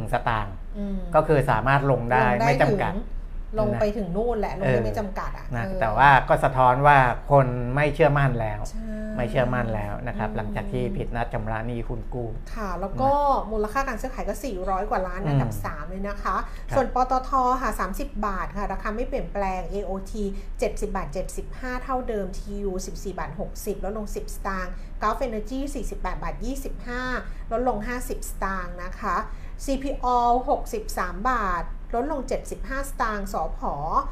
[0.00, 3.13] 1 สตางค์ออืมก็คือสามารถลงได้ลงไม่จำกัดถึง
[3.58, 6.98] ลงไปถึงนู่นแหละลงเอได้อไม่จำกัดอะนะเออแต่ว่าก็สะท้อนว่า
[7.30, 8.82] คนไม่เชื่อมั่นแล้วใช่
[9.16, 13.10] ไม่เชื่อมั่นแล้วนะครับอืมหลังจากที่ผิดนัดชำระหนี้หุ้นกู้ค่ะ แล้วก็
[13.52, 16.36] มูลค่าการซื้อขายก็ 400 กว่าล้านอืมอันดับ 3 เลยนะคะ
[16.70, 17.30] ครับส่วนปตท
[17.62, 20.12] ค่ะ 30 บาทค่ะ ราคาไม่เปลี่ยนแปลง AOT
[20.52, 21.08] 70 บาท
[21.46, 25.60] 75 เท่าเดิม TU 14 บาท 60 แล้วลง 10 สตางค์ Gulf Energy
[25.92, 26.34] 48 บาท
[26.92, 29.16] 25 ลดลง 50 สตางค์นะคะ
[29.64, 30.06] CPO
[30.72, 31.64] 63 บาท
[31.94, 32.20] ลดลง
[32.54, 33.60] 75 สตางค์สพ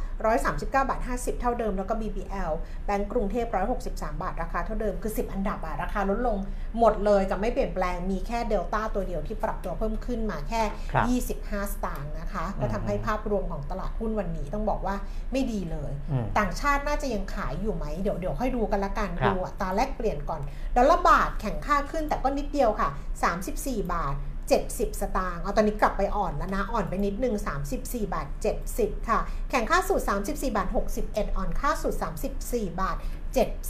[0.06, 2.52] 139 บาท 50 เท่าเดิม แล้วก็ BBL
[2.86, 3.46] แบงก์กรุงเทพ
[3.84, 6.36] 163 บาท ราคาเท่าเดิม คือ 10 อันดับอะราคาลดลง
[6.78, 10.62] หมดเลยกับไม่เปลี่ยนแปลง มีแค่เดลต้าตัวเดียวที่ปรับตัวเพิ่มขึ้นมาแค่
[10.92, 14.96] ครับ25 สตางค์นะคะ ก็อืมทำให้ภาพรวมของตลาดหุ้นวันนี้ต้องบอกว่า
[15.32, 20.40] ไม่ดีเลยอืมต่างชาติน่าจะยังขายอยู่ไหม เดี๋ยวเดี๋ยวค่อยดูกันละกันครับดูอัตราแลกเปลี่ยนก่อน
[20.76, 22.88] ดอลลาร์บาทแข็งค่าขึ้นแต่ก็นิดเดียวค่ะ
[23.36, 24.14] 34 บาท
[24.50, 27.34] 70 สตางค์เอาตอนนี้กลับไปอ่อนแล้วนะ อ่อนไปนิดนึง
[27.74, 27.76] 34
[28.14, 28.26] บาท
[28.68, 29.18] 70 ค่ะ
[29.50, 30.68] แข็งค่าสุด 34 บาท
[31.02, 31.98] 61 อ่อนค่าสุด
[32.40, 32.96] 34 บาท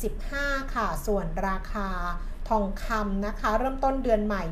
[0.01, 1.89] 75 ค่ะ ส่วนราคา
[2.49, 4.43] ทองคำนะคะ เริ่มต้นเดือนใหม่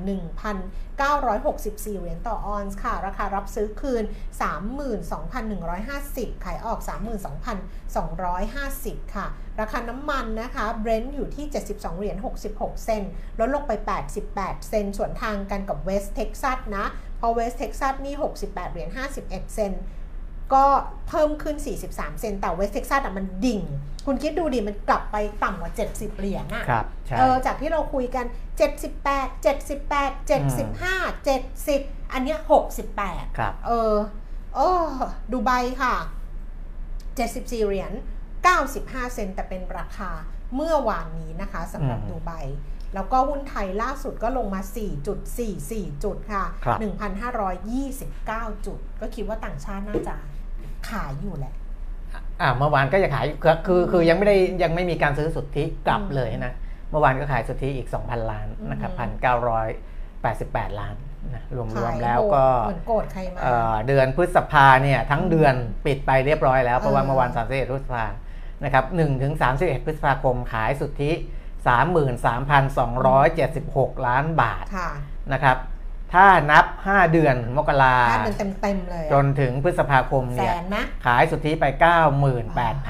[0.97, 4.05] 1,964 เหรียญต่อออนซ์ค่ะ ราคารับซื้อคืน
[5.65, 6.79] 32,150 ขายออก
[7.57, 9.27] 32,250 ค่ะ
[9.61, 12.17] ราคาน้ำมันนะคะเบรนท์อยู่ที่ 72 เหรียญ
[12.51, 13.03] 66 เซนต์
[13.41, 13.73] ลดลงไป
[14.21, 16.87] 88 เซนต์สวนทางกันกับเวสต์เท็กซัสนะ
[17.21, 19.73] พอเวสต์เท็กซัสนี่ 68 เหรียญ 51 เซนต์
[20.55, 20.65] ก็
[21.09, 21.57] เพิ่มขึ้น
[21.89, 23.61] 43 เซนต์แต่เวสต์เท็กซัสอะมันดิ่ง
[24.07, 28.25] คุณคิดดูดิมันกลับไปต่ำกว่า 70 เหรียญอะครับใช่เออจากที่เราคุยกัน
[28.85, 32.39] 78 78 75 70 อันเนี้ย
[32.89, 33.95] 68ครับเออ
[34.57, 34.87] เออ
[35.33, 35.51] ดูไบ
[35.83, 35.95] ค่ะ
[36.81, 37.93] 74 เหรียญ
[38.53, 40.11] 95 เซนต์แต่เป็นราคา
[40.55, 42.33] เมื่อวานนี้นะคะสำหรับอืมดูไบ
[42.95, 44.61] แล้วก็หุ้นไทยล่าสุดก็ลงมา
[45.33, 46.79] 4.44 จุดค่ะครับ
[47.91, 50.15] 1,529 จุด ก็คิดว่าต่างชาติน่าจะ
[50.91, 51.55] ขายอยู่แหละ
[52.41, 56.53] อ่าเมื่อวานก็จะขายคือคือคือยังไม่ได้ยังไม่มีการซื้อสุทธิกลับอืมเลยนะ
[56.91, 59.69] เมื่อวานก็ขายสุทธิอีก 2,000 ล้านนะครับอืพัมนเก้าร้อย
[60.23, 60.95] แปดสิบแปดล้าน
[61.35, 65.55] นะรวมรวมขายแล้วก็เหมือนโกรธใครมาเอ่อเดือนพฤษภาเนี่ยทั้งเดือน
[65.87, 68.05] ปิดไปเรียบร้อยแล้วเพราะว่าเออเมื่อวาน31พฤษภา
[68.65, 71.13] นะครับ1ถึง31พฤษภาคมขายสุทธิ
[72.39, 74.91] 33,276ล้านบาทค่ะ
[75.33, 75.57] นะครับ
[76.15, 81.65] ถ้านับ 5 เดือนมกราถ้าเดินเต็มๆเลยจอะนถึงพฤษภาคมแสเนี่ยนนะขายสุทธิไป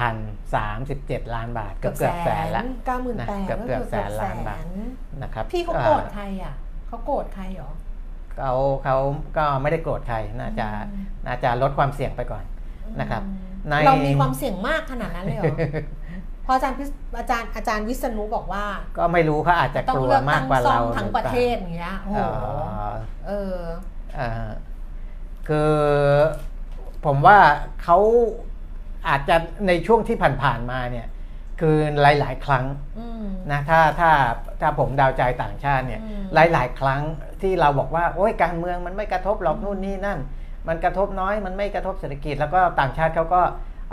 [0.05, 4.63] 98,037 ล้านบาท เกือบเกือบแสนละ เก้าหมื่นแปดเกือบเกือบแสนล้านบาท
[5.23, 6.53] นะครับพี่เขาโกรธใครอะ
[6.87, 7.71] เขาโกรธใครหรอ
[8.39, 8.97] เอ่อเขาเขา
[9.37, 12.43] ก็ไม่ได้โกรธใครน่าจะอืม น่าจะลดความเสี่ยงไปก่อน
[12.99, 13.37] นะครับอืม
[13.69, 15.47] ใน เรามีความเสี่ยงมากขนาดนั้นเลยเหรอเพ
[16.51, 18.65] ราะอาจารย์พิสอาจารย์อาจารย์วิษณุบอกว่า
[18.97, 22.27] ก็ไม่รู้เขาอาจจะต้อกงลัวเลือกมาตั้กงกว่าซ่อเรามทั้งประเทศอย่างเงี้ยโอ้โหเอ่
[22.87, 22.91] อ
[23.27, 23.57] เออ
[24.15, 24.47] เอ่อ
[25.47, 25.73] คือ
[27.05, 27.37] ผมว่า
[27.83, 27.97] เขา
[29.07, 29.35] อาจจะ
[29.67, 31.07] ในช่วงที่ผ่านๆมาเนี่ย
[31.59, 32.65] คือหลาย ๆ ครั้ง
[32.99, 34.11] อืมนะถ้าถ้า
[34.61, 37.01] ถ้าผมเดาวใจต่างชาติเนี่ยอืมหลาย ๆ ครั้ง
[37.41, 40.19] ที่เราบอกว่าโอ้ยการเมืองมันไม่กระทบหรอกนู่นนี่นั่น
[40.67, 43.41] มันกระทบน้อยมันไม่กระทบเศรษฐกิจ แล้วก็ต่างชาติเขาก็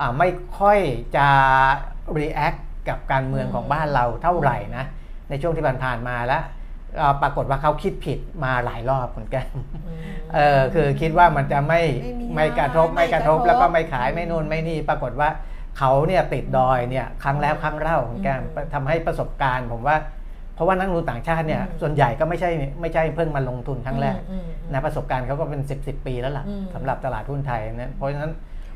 [0.01, 0.79] อ่าไม่ค่อย
[1.16, 1.29] จะ
[2.18, 4.85] react กับการเมืองของบ้านเราเท่าไหร่นะ
[5.31, 6.42] ในช่วงที่ผ่านๆมาแล้ว
[6.97, 9.47] เอ่อปรากฏว่าเขาคิดผิดมาหลายรอบเหมือนกัน
[9.87, 10.01] อืม
[10.35, 15.29] เออคือคิดว่ามันจะไม่ไม่มีไม่กระทบไม่ไม่กระทบกระทบแล้วก็ไม่ขายไม่นู่นไม่นี่ ปรากฏว่า
[15.79, 19.97] เขาเนี่ยติดดอยเนี่ยครั้งแล้วครั้งเล่าเหมือนกันอืมทำให้ประสบการณ์ผมว่า
[20.55, 28.33] เพราะว่านักลงทุนต่างชาติเนี่ยอืมส่วนใหญ่ก็ไม่ใช่ไม่ใช่เพิ่งมาลงทุนครั้งแรกอืมอืมนะประสบการณ์เขาก็เป็น 10บสปีแล้วล่ะอืมสำหรับตลาดหุ้นไทยนะเพราะฉะนั้น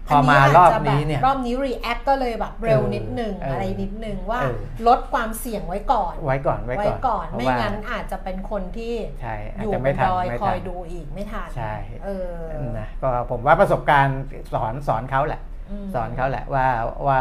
[0.09, 4.57] พอัอนนี้มารอบนี้าจจะแบบเนี่ยรอบนี้ react ก็เลยแบบเร็วเออนิดนึงเออออะไรนิดนึงว่าเออ
[4.89, 12.33] ลดความเสี่ยงไว้ก่อน ไว้ก่อนไว้ไว้ก่อนก่อนเพราะไม่ว่างั้นอาจจะเป็นคนที่ใช่อาอจยู่จะบไม่นทันดอยไม่คทัอยนดูอีกไม่ทันใช่เออ
[12.79, 14.21] นะก็ผมว่าประสบการณ์
[14.55, 15.41] สอนสอนเขาแหละ
[15.85, 16.67] มสอนเขาแหละว่า
[17.09, 17.21] ว่า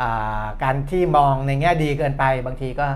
[0.00, 2.86] อ่าการที่มองในแง่ดีเกินไปบางทีก็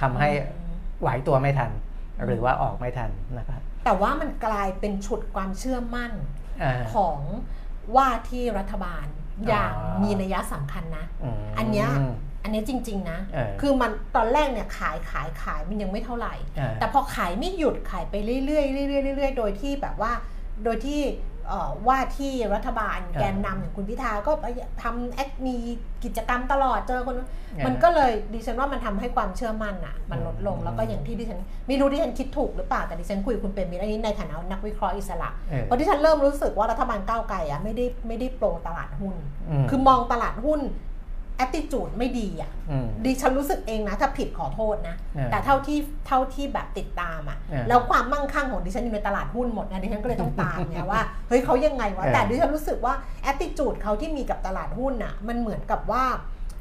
[0.00, 1.70] ทำให้อืมไหวตัวไม่ทัน
[2.18, 6.12] อืมหรือว่าออกไม่ทันนะครับแต่ว่ามันกลายเป็นฉุดความเชื่อมั่น
[6.62, 7.18] อ่าของ
[7.96, 9.06] ว่าที่รัฐบาล
[9.48, 11.88] อย่างอ่ามีมีนัยสำคัญนะมอันเนี้ย
[12.42, 20.12] อันเนี้ยจริง ๆ นะเออคือมันตอนแรกเนี่ยขายขายขายมันยังไม่เท่าไหร่อ่าแต่พอขายไม่หยุดขายไปเรื่อยๆเรื่อยๆเรื่อยๆโดยที่แบบว่า
[20.64, 21.29] โดยที่เอ่อ
[21.88, 24.46] ว่าที่รัฐบาลแกนนำอย่างคุณพิธาก็ไป
[24.82, 25.56] ทำแอคมี
[26.04, 27.28] กิจกรรมตลอดเจอคนนู้น
[27.66, 39.14] มันก็เลยดิฉันว่ามันทำให้ความเชื่อมั่นอะ มันลดลงอืมแล้วก็อย่างที่ดิฉันไม่รู้ดิฉันคิดถูกหรือเปล่าแต่ดิฉันคุยกับคุณเป็นมิตรอันนี้ในฐานะนักวิเคราะห์อิสระเออเพราะที่ฉันเริ่มรู้สึกว่ารัฐบาลก้าวไกลอะไม่ได้ไม่ได้โปรตลาดหุ้น
[39.50, 40.60] อืมคือมองตลาดหุ้น
[41.44, 52.94] attitude ไม่ดีอะอืมดิฉันรู้สึกเองนะ ถ้าผิดขอโทษนะเออแต่เท่าที่เท่าที่แบบติดตามอะเออแล้วความมั่งคั่งของดิฉันอยู่ในตลาดหุ้นหมดไงดิฉันก็เลยต้องตามไงว่าเฮ้ยเขายังไงวะเออแต่ดิฉันรู้สึกว่า
[53.30, 56.04] attitude เขาที่มีกับตลาดหุ้นอะมันเหมือนกับว่า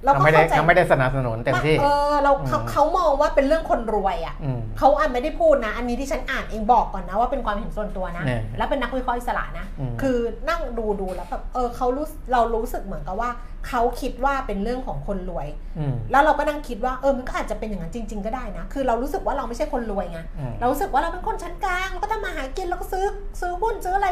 [0.04, 10.18] เราเขาก็ไม่ได้เข้าใจเขาไม่ได้สนับสนุนเต็มที่เออเราเขาอืมเขามองว่าเป็นเรื่องคนรวยอะอืมเขาอ่านไม่ได้พูดนะ อันนี้ที่ฉันอ่านเองบอกก่อนนะว่าเป็นความเห็นส่วนตัวนะเออแล้วเป็นนักวิเคราะห์อิสระนะอืมคือ
[10.50, 13.30] นั่งดูดูแล้วแบบเออเขารู้เรารู้สึกเหมือนกับว่า
[13.68, 23.06] เขาคิดว่าเป็นเรื่องของคนรวยอืมแล้วเราก็นั่งคิดว่าเออมันก็อาจจะเป็นอย่างนั้นจริง ๆ ก็ได้นะ คือเรารู้สึกว่าเราไม่ใช่คนรวยไงอืมเรารู้สึกว่าเราเป็นคนชั้นกลางเราก็ทำมาหากินแล้วก็ซื้อ
[23.42, 24.10] ซื้อหุ้นซื้ออะไร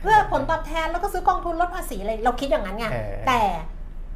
[0.00, 3.40] เพื่อผลตอบแทนแล้วก็ซื้อกองทุนลดภาษีอะไรเราคิดอย่างนั้นไงเออแต่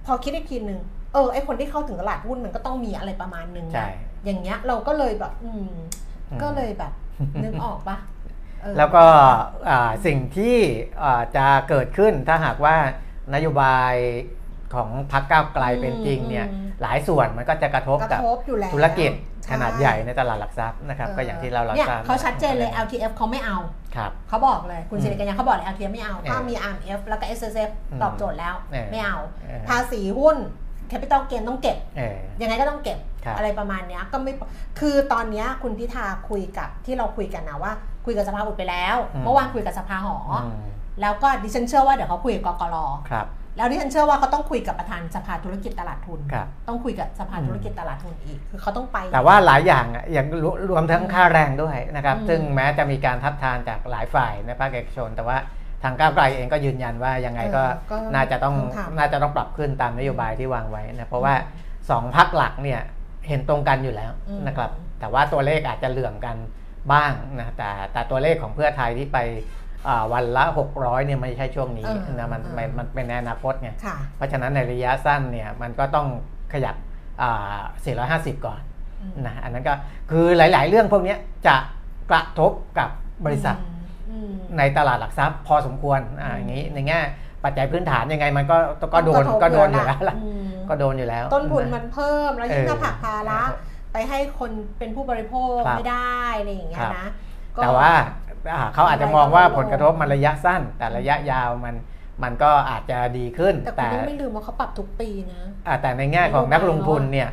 [0.06, 0.80] พอคิดอีกทีหนึ่ง
[1.16, 3.88] เออไอคนที่เข้าถึงตลาดหุ้นมันก็ต้องมีอะไรประมาณหนึ่งนะใช่
[4.24, 5.68] อย่างเงี้ยเราก็เลยแบบอืม
[6.30, 6.92] อืมก็เลยแบบ
[7.44, 7.96] นึกออกปะ
[8.62, 9.04] เออแล้วก็
[9.68, 10.56] อ่าสิ่งที่
[11.02, 12.76] อ่าจะเกิดขึ้นถ้าหากว่า
[13.34, 13.94] นโยบาย
[14.74, 19.12] ของพรรคก้าวไกลเป็นจริงเนี่ยอืมหลายส่วนมันก็จะกระทบกระกับทบอยู่แล้วธุรกิจ
[19.46, 23.58] ช่ขนาดใหญ่ในตลาดหลักทรัพย์นะครับก็อย่างที่เราเราเนี่ยทราบเขาชัดเจนเลย LTF เขาไม่เอา
[23.96, 30.36] ครับเขาบอกเลยคุณอืมศิริกัญญาเขาบอกเลย LTF ไม่เอาถ้าเออมี RMF แล้วก็ SSF อืมตอบโจทย์แล้วเออไม่เอาเออภาษีหุ้น
[30.90, 34.32] Capital Gain ต้องเก็บเออยังไงก็ต้องเก็บครับอะไรประมาณเนี้ยก็ไม่
[34.80, 37.72] คือตอนเนี้ยคุณพิธาคุยกับที่เราคุยกันนะว่า
[38.06, 40.44] คุยกับสภาอุดไปแล้วอืมเมื่อวานคุยกับสภาหออม
[41.00, 42.76] แล้วก็ดิฉันเชื่อว่าเดี๋ยวเขาคุยกับกกร
[43.10, 55.36] ครับแล้วดิฉันเชื่อว่าเขาต้องคุยกับประธานสภาธุรกิจตลาดทุนครับต้องคุยกับสภาอืมธุรกิจตลาดทุนอีก คือเขาต้องไป แต่ว่าหลายอย่างอะอย่างรวรวมทั้งค่าแรงด้วยนะครับอืมซึ่งแม้จะมีการทัดทานจากหลายฝ่ายในภาคเอกชน แต่ว่า
[55.82, 61.34] ทางก้าวไกลเองก็ยืนยันว่ายังไงก็เออก็น่าจะต้องต้องทำน่าจะต้องปรับขึ้นตามนโยบายที่วางไว้นะเพราะว่า
[61.90, 62.80] สองพักหลักเนี่ย
[63.28, 66.36] เห็นตรงกันอยู่แล้วอืมนะครับ แต่ว่าตัวเลขอาจจะเหลื่อมกัน
[66.92, 69.18] บ้างนะแต่แต่ตัวเลขของเพื่อไทยที่ไป
[69.88, 76.06] อ่าวันละ 600เนี่ยไม่ใช่ช่วงนี้เออนะมันเออมันมันเป็นในอนาคตไงค่ะเพราะฉะนั้นในระยะสั้นเนี่ยมันก็ต้อง
[76.52, 76.76] ขยับ
[77.22, 77.60] อ่า
[78.36, 78.60] 450 ก่อน
[79.02, 79.74] อืมนะอันนั้นก็
[80.10, 81.56] คือหลาย ๆ เรื่องพวกเนี้ยจะ
[82.10, 82.90] กระทบกับ
[83.26, 83.75] บริษัทอืม
[84.58, 87.00] ในตลาดหลักทรัพย์พอสมควรอ่าอืมอย่างนี้ในแง่
[87.44, 88.56] ปัจจัยพื้นฐานยังไงมันก็
[88.94, 93.56] ก็โดนต้องระทบก็โดนอยู่แล้วล่ะอืมก็โดนอยู่แล้ว ต้นทุนนะมันเพิ่มแล้วยิ่งเออถ้าผลักภาระครับ
[93.92, 97.08] ไปให้คนเป็นผู้บริโภคครับไม่ได้อะไรอย่างเงี้ครัยบนะ
[97.56, 97.90] ก็แต่ว่า
[98.54, 101.74] อ่าเขาอาจจะมองว่าอะไรก็ผลกระทบมันระยะสั้น แต่ระยะยาวมัน
[102.22, 107.28] มันก็อาจจะดีขึ้น แต่คุณแต่ต้องไม่ลืมว่าเขาปรับทุกปีนะอ่าแต่ในแง่ของนักลงทุนเนี่ย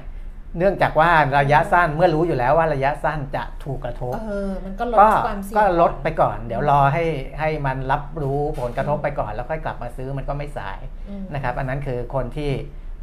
[0.58, 7.06] เนื่องจากว่าระยะสั้นเมื่อรู้อยู่แล้วว่าระยะสั้นจะถูกกระทบเออมันก็ลดก็ความเสี่ยงก็ลดไปก่อน เดี๋ยวรอให้
[7.40, 12.52] ให้มันรับรู้ผลกระทบไปก่อน แล้วค่อยกลับมาซื้อมันก็ไม่สายอืมนะครับอันนั้นคือคนที่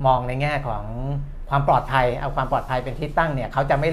[0.06, 0.84] มองในแง่ของ
[1.50, 3.88] ความปลอดภัย เอาความปลอดภัยเป็นที่ตั้งเนี่ยเขาจะไม่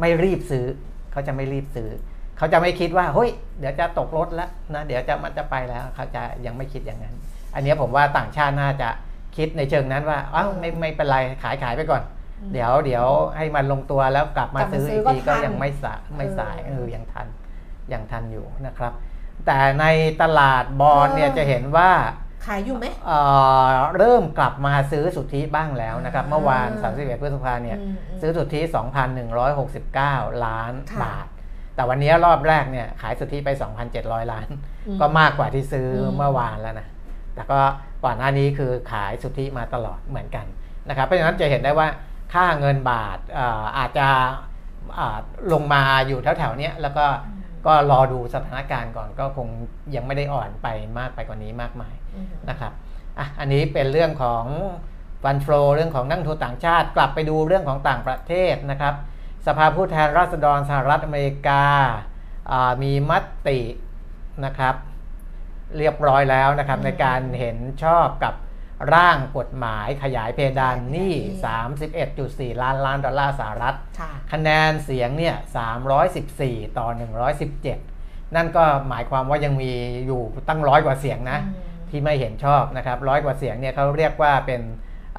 [0.00, 0.66] ไม่รีบซื้อ
[1.12, 1.90] เขาจะไม่รีบซื้อ
[2.38, 7.14] เขาจะไม่คิดว่าเฮ้ยเดี๋ยวจะตกรถแล้วนะเดี๋ยวจะมันจะไปแล้วเขาจะยังไม่คิดอย่างนั้น
[7.54, 8.88] อันเนี้ยผมว่าต่างชาติน่าจะ
[9.36, 12.19] คิดในเชิงนั้นว่าอ้าวไม่ไม่เป็นไรขายขายไปก่อนอืม
[12.52, 17.26] เดี๋ยวเดี๋ยวให้มันลงตัวแล้วกลับมากลับมาซื้อซื้อีอกก็ทีก็ทันยังไม่สายไม่สายเอเอออยังทัน
[17.92, 18.92] ยังทันอยู่นะครับ
[19.46, 19.86] แต่ใน
[20.22, 21.90] ตลาดบอลเนี่ยจะเห็นว่า
[22.46, 23.20] ขายอยู่ไหมเอ่
[23.66, 28.60] อเริ่มกลับมาซื้อสุทธิบ้างแล้วนะครับอ่าเมื่อวาน 31พฤษภาเนี่ยอืมอืมซื้อสุทธิ
[29.52, 31.26] 2,169 ล้านค่ะบาท
[31.74, 33.48] แต่วันนี้รอบแรกเนี่ยขายสุทธิไป
[33.90, 34.48] 2,700 ล้าน
[34.86, 36.86] อืมก็มากกว่าที่ซื้ออมเมื่อวานแล้วนะ
[37.34, 37.60] แต่ก็
[38.04, 40.46] ก่อนหน้านี้คือขายสุทธิมาตลอดเหมือนกัน
[40.88, 41.88] นะครับ เพราะฉะนั้นจะเห็นได้ว่า
[42.32, 44.08] ค่าเงินบาทเอ่ออาจจะ
[44.98, 45.18] อ่า
[45.52, 47.06] ลงมาอยู่แถวๆเนี้ยแล้วก็
[47.66, 49.48] ก็รอดูสถานการณ์ก่อนก็คง
[49.94, 52.72] ยังไม่ได้อ่อนไปมากไปกว่านี้มากมายอืมนะครับ
[53.18, 54.44] อะอันนี้เป็นเรื่องของ
[55.22, 58.94] ฟันโฟเรื่องของนักลงทุนต่างชาติ กลับไปดูเรื่องของต่างประเทศนะครับ
[59.46, 61.64] สภาผู้แทนราษฎรสหรัฐอเมริกา
[62.50, 63.12] อ่ามีม
[63.48, 63.60] ติ
[64.44, 64.74] นะครับ
[65.76, 68.34] เรียบร้อยแล้วนะครับอืมในการเห็นชอบกับ
[68.94, 75.36] ร่างกฎหมายขยายเพดานหนี้อืม31.4 ล้านล้านดอลลาร์สหรัฐค่ะคะแนนเสียงเนี่ย
[76.06, 76.88] 314 ต่อ
[77.60, 79.72] 117 นั่นก็หมายความว่ายังมี
[80.06, 84.60] อยู่ตั้งร้อยกว่าเสียงนะอืมที่ไม่เห็นชอบนะครับร้อยกว่าเสียงเนี่ยเขาเรียกว่าเป็น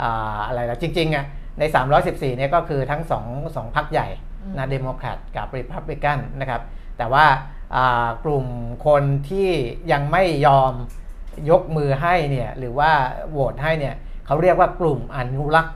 [0.02, 1.26] อ่าอะไรล่ะจริงๆอะ
[1.60, 1.64] ใน
[2.02, 4.08] 314 เนี่ยก็คือทั้งสองสองพรรคใหญ่
[4.42, 6.62] อืมนะเดโมแครตกับริพับลิกันนะครับ
[6.98, 7.26] แต่ว่า
[7.76, 8.46] อ่ากลุ่ม
[8.88, 9.50] คนที่
[9.92, 10.74] ยังไม่ยอม
[11.50, 12.92] ยกมือให้เนี่ยหรือว่า
[13.32, 15.76] โหวตให้เนี่ยเขาเรียกว่ากลุ่มอนุรักษ์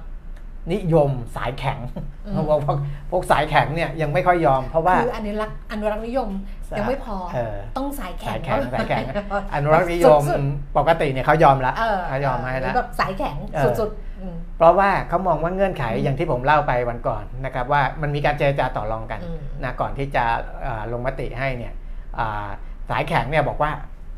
[0.73, 1.79] นิยมสายแข็ง
[2.25, 2.77] อืมเพราะว่าพวก
[3.11, 6.29] พวกสายแข็งเนี่ยยังไม่ค่อยยอม เพราะว่าคืออนุรักษ์อนุรักษ์นิยม
[6.69, 9.03] สายยังไม่พอเออต้องสายแข็สางยแข็งสายแข็ง
[9.51, 10.41] เอนุรักษ์นิยมสุด
[10.77, 20.23] ปกติเนี่ยเขายอมละๆเออเขายอมให้แล้วแบบสายแข็งเออสุดๆอืมเพราะว่าเขามองว่าเงื่อนไขอย่างที่ผมเล่าไปวันก่อนนะครับว่ามันมีการเจรจาต่อรองกันอืมนะก่อนที่จะ
[20.63, 21.73] เอ่อลงมติให้เนี่ย
[22.19, 22.47] อ่า
[22.89, 23.71] สายแข็งเนี่ยบอกว่า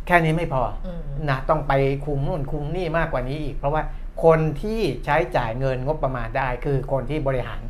[0.07, 1.73] แค่นี้ไม่พออืมนะต้องไป
[2.05, 3.81] คุมนู่นคุมนี่มากกว่านี้อีก เพราะว่า
[4.23, 7.61] คนที่ใช้จ่ายเงินงบประมาณได้ คือคนที่บริหาร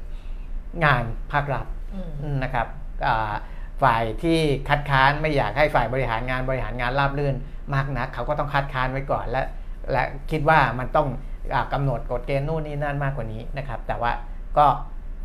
[0.86, 1.66] งานภาครัฐ
[2.22, 2.68] อืมนะครับ
[3.08, 3.34] อ่า
[3.84, 4.38] ฝ่ายที่
[4.70, 7.36] คัดค้านไม่อยากให้ฝ่ายบริหารงานบริหารงานราบรื่น
[7.74, 9.44] มากนัก เขาก็ต้องคัดค้านไว้ก่อนและ
[9.92, 11.08] และคิดว่ามันต้อง
[11.54, 14.12] อากำหนดกฎเกณฑ์นู่นนี่นั่นมากกว่านี้นะครับ แต่ว่า
[14.58, 14.66] ก็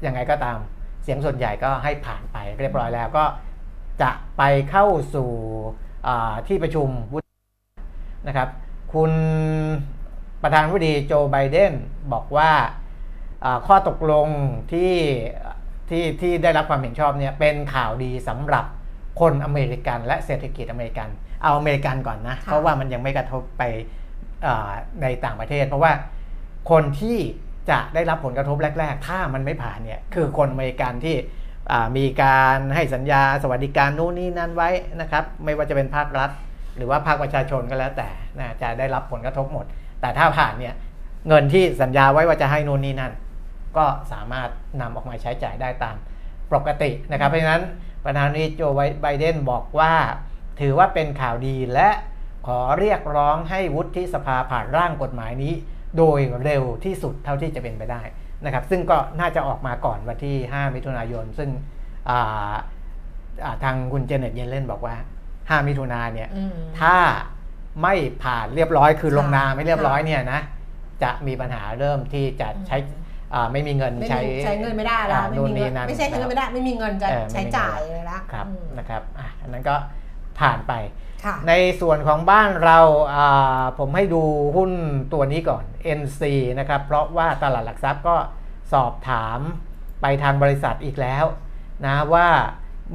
[0.06, 0.58] ยังไงก็ตาม
[1.02, 3.24] เสียงส่วนใหญ่ก็ให้ผ่านไปเรียบร้อยแล้วก็
[4.02, 5.30] จะไปเข้าสู่
[5.80, 5.81] อ่า
[6.46, 7.28] ที่ประชุมวุฒิ
[8.26, 8.48] นะครับ
[8.94, 9.12] คุณ
[10.42, 11.72] ประธานาธิบดีโจไบเดน
[12.12, 12.50] บอกว่า
[13.44, 14.28] อ่าข้อตกลง
[14.72, 14.92] ที่
[15.88, 18.64] ที่ที่ได้รับความเห็นชอบเนี่ยเป็นข่าวดีสำหรับ
[19.20, 21.08] คนอเมริกันและเศรษฐกิจอเมริกัน
[21.42, 23.62] เอาอเมริกันก่อนนะค่ะเพราะว่ามันยังไม่กระทบไป
[24.46, 25.92] อ่าในต่างประเทศ เพราะว่า
[26.70, 27.18] คนที่
[27.70, 31.41] จะได้รับผลกระทบแรก ๆ ถ้ามันไม่ผ่านเนี่ยคือคนอเมริกันที่อ่า
[31.96, 34.70] มีการให้สัญญาสวัสดิการนู่นนี่นั่นไว้
[35.00, 36.30] นะครับ ไม่ว่าจะเป็นภาครัฐ
[36.76, 39.66] หรือว่าภาคประชาชนก็แล้วแต่นะจะได้รับผลกระทบหมด
[40.00, 40.74] แต่ถ้าผ่านเนี่ย
[41.28, 43.12] เงินที่สัญญาไว้ว่าจะให้นู่นนี่นั่น
[43.76, 44.48] ก็สามารถ
[44.80, 45.96] นำออกมาใช้จ่ายได้ตาม
[46.52, 47.62] ปกตินะครับ เพราะฉะนั้น
[48.04, 48.62] ประธานาธิบดีโจ
[49.02, 49.92] ไบเดนบอกว่า
[50.60, 51.88] ถือว่าเป็นข่าวดีและ
[52.46, 55.52] ขอเรียกร้องให้วุฒิสภาผ่านร่างกฎหมายนี้
[55.98, 58.02] โดยเร็วที่สุดเท่าที่จะเป็นไปได้
[58.44, 61.50] นะครับซึ่งก็น่าจะออกมาก่อนวันที่ 5 มิถุนายน ซึ่ง
[62.10, 62.54] อ่า
[63.44, 64.94] อ่าทางคุณเจเน็ตเยนเล่นบอกว่า
[65.60, 66.96] 5 มิถุนาเนี่ยอืมถ้า
[67.82, 70.40] ไม่ผ่านเรียบร้อยคือค่ะลงนามไม่เรียบร้อยค่ะเนี่ยนะ
[71.02, 72.76] จะมีปัญหาเริ่มที่จะใช้
[73.34, 79.76] อ่าไม่มีเงินไม่ใช้มีใช้เงินไม่ได้แล้วอ่าไม่นู่นมีนี่เงินนั่นไม่ใช่ใช้เงินไม่ได้ ไม่มีเงินจะเออไม่มีใช้จ่ายเลยละครับอืมนะครับอะอันนั้นก็
[80.40, 81.11] ผ่านไปค่ะ
[81.48, 82.78] ในส่วนของบ้านเรา
[83.14, 84.22] อ่าผมให้ดู
[84.56, 84.72] หุ้น
[85.12, 85.64] ตัวนี้ก่อน
[85.98, 86.22] NC
[86.58, 88.16] นะครับ เพราะว่าตลาดหลักทรัพย์ก็
[88.72, 89.38] สอบถาม
[90.02, 91.24] ไปทางบริษัทอีกแล้ว
[91.86, 92.28] นะว่า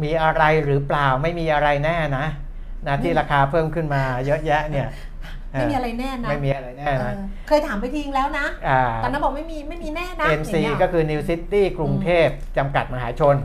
[0.04, 2.26] มีอะไรหรือเปล่าไม่มีอะไรแน่นะ
[2.88, 4.88] นะที่ราคาเพิ่มขึ้นมาเยอะแยะเนี่ย
[5.52, 13.36] ไม่มีอะไรแน่นะไม่มีอะไรแน่เอนะอเคยถามไปทีแล้วนะอ่าตอนนั้นบอกไม่มีไม่มีแน่นะ NC อย่างเงี้ยก็คือ New City กรุงเทพจำกัดมหาชน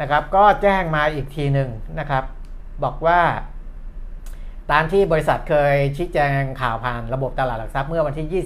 [0.00, 2.24] นะครับ ก็แจ้งมาอีกทีหนึ่งนะครับ
[2.84, 3.20] บอกว่า
[4.72, 8.44] ตามที่บริษัทเคยชี้แจงข่าวผ่านระบบตลาดหลักทรัพย์เมื่อวันที่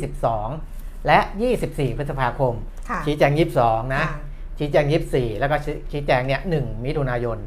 [0.58, 1.18] 22 และ
[1.58, 2.54] 24 พฤษภาคม
[2.88, 3.32] ค่ะชี้แจง
[3.62, 4.16] 22นะค่ะ
[4.58, 5.56] ชี้แจง 24 แล้วก็
[5.92, 7.38] ชี้แจงเนี่ย 1 มิถุนายน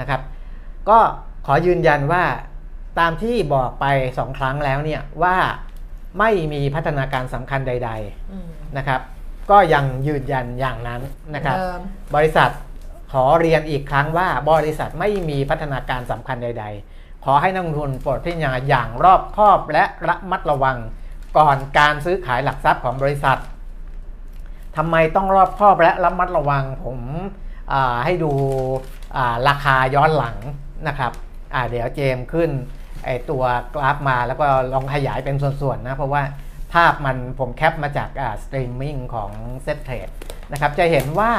[0.00, 0.20] นะครับ
[0.88, 0.98] ก็
[1.46, 2.24] ขอยืนยันว่า
[2.98, 3.86] ตามที่บอกไป
[4.16, 5.36] 2 ครั้งแล้วเนี่ยว่า
[6.18, 9.00] ไม่มีพัฒนาการสำคัญใดๆอืมนะครับ
[9.50, 11.00] ก็ยังยืนยันอย่างนั้น
[11.34, 11.80] นะครับเดิม
[12.16, 12.50] บริษัท
[13.12, 20.76] ขอเรียนอีกครั้งว่าบริษัทไม่มีพัฒนาการสำคัญใด ๆ ขอให้นักลงทุนโปรดพิจารณาอย่างรอบคอบและระมัดระวัง
[21.38, 23.38] ก่อนการซื้อขายหลักทรัพย์ของบริษัท
[24.76, 26.98] ทำไมต้องรอบคอบและระมัดระวังผม
[28.04, 28.32] ให้ดู
[29.48, 30.36] ราคาย้อนหลัง
[30.88, 31.12] นะครับ
[31.70, 32.50] เดี๋ยวเจมขึ้น
[33.04, 36.22] ไอตัวกราฟมาแล้วก็ลองขยายเป็นส่วนๆนะ เพราะว่า
[36.72, 38.10] ภาพมันผม cap มาจาก
[38.42, 39.30] สตรีมมิ่งของ
[39.66, 40.12] s e t t r a d e
[40.52, 41.32] นะครับจะเห็นว่า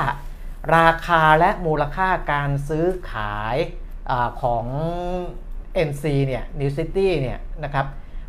[0.78, 3.56] ราคาและมูลค่าการซื้อขาย
[4.12, 4.13] อ
[4.44, 4.65] ของ
[5.88, 7.86] NC เนี่ย New City เนี่ยนะครับ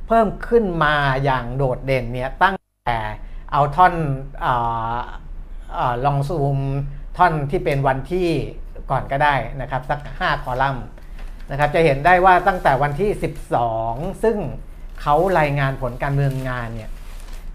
[0.07, 2.99] เพิ่มขึ้นมาอย่างโดดเด่นเนี่ยตั้งแต่
[3.53, 3.95] เอาท่อน
[4.45, 4.99] อา
[5.79, 6.59] อาลองซูม
[7.19, 8.29] ท่อนที่เป็นวันที่
[8.91, 10.87] ก่อนก็ได้นะครับสัก 5 คอลัมน์
[11.51, 13.11] นะครับจะเห็นได้ว่าตั้งแต่วันที่
[13.67, 14.37] 12 ซึ่ง
[15.01, 16.91] เขารายงานผลการดำเนินงานเนี่ย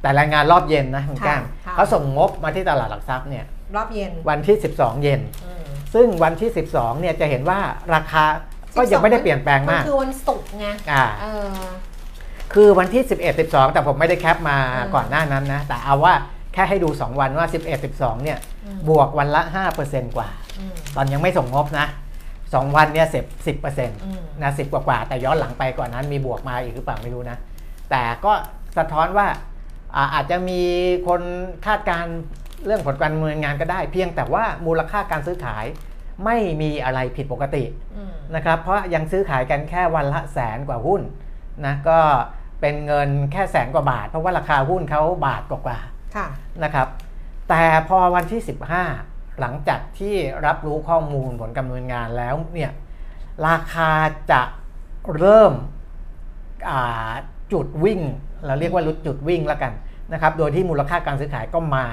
[0.01, 7.59] แต่รายงานรอบเย็นนะคุณแก้มค่ะเขาส่งงบมาที่ตลาดหลักทรัพย์เนี่ยรอบเย็นวันที่ 12 เย็นอืมซึ่งวันที่ 12เนี่ยจะเห็นว่า
[7.93, 8.23] ราคา
[8.77, 11.55] ก็ยังไม่ได้เปลี่ยนแปลงมากนคือวันศุกร์ไงอ่าเออ
[12.53, 16.13] คือวันที่ 11 12 แต่ผมไม่ได้แคปมาอืมก่อนหน้านั้นนะ แต่เอาว่า
[16.53, 19.41] แค่ให้ดู 2 วันว่า 11 12 เนี่ยอืมบวกวันละ
[19.79, 21.85] 5%กว่าอืมตอนยังไม่ส่งงบนะ
[22.31, 27.37] 2วันเนี่ย10 10%นอืมะ10กว่ากว่าๆแต่ย้อนหลังไปก่อนนั้นมีบวกมาอีกหรือเปล่าไม่รู้นะ
[27.91, 28.33] แต่ก็
[28.77, 29.27] สะท้อนว่า
[29.95, 30.61] อ่าอาจจะมี
[31.07, 31.21] คน
[31.65, 32.15] คาดการณ์
[32.65, 35.65] เรื่องผลการดำเนินงานก็ได้ เพียงแต่ว่ามูลค่าการซื้อขาย
[36.25, 37.63] ไม่มีอะไรผิดปกติ
[37.95, 41.01] อืม นะครับเพราะยังซื้อขายกันแค่วันละแสนกว่าหุ้น
[41.65, 41.99] นะก็
[42.61, 45.77] เป็นเงินแค่แสนกว่าบาท เพราะว่าราคาหุ้นเขาบาทกว่า
[46.15, 46.87] ค่ะๆนะครับ
[47.49, 48.41] แต่พอวันที่
[48.89, 52.71] 15 หลังจากที่รับรู้ข้อมูลผลการดำเนินงานแล้วเนี่ย
[53.47, 53.91] ราคา
[54.31, 54.41] จะ
[55.17, 55.53] เริ่ม
[56.69, 57.11] อ่า
[57.53, 57.99] จุดวิ่ง
[58.45, 59.73] เราเรียกว่ารุดจุดวิ่งแล้วกัน
[60.13, 61.85] นะครับ โดยที่มูลค่าการซื้อขายก็มา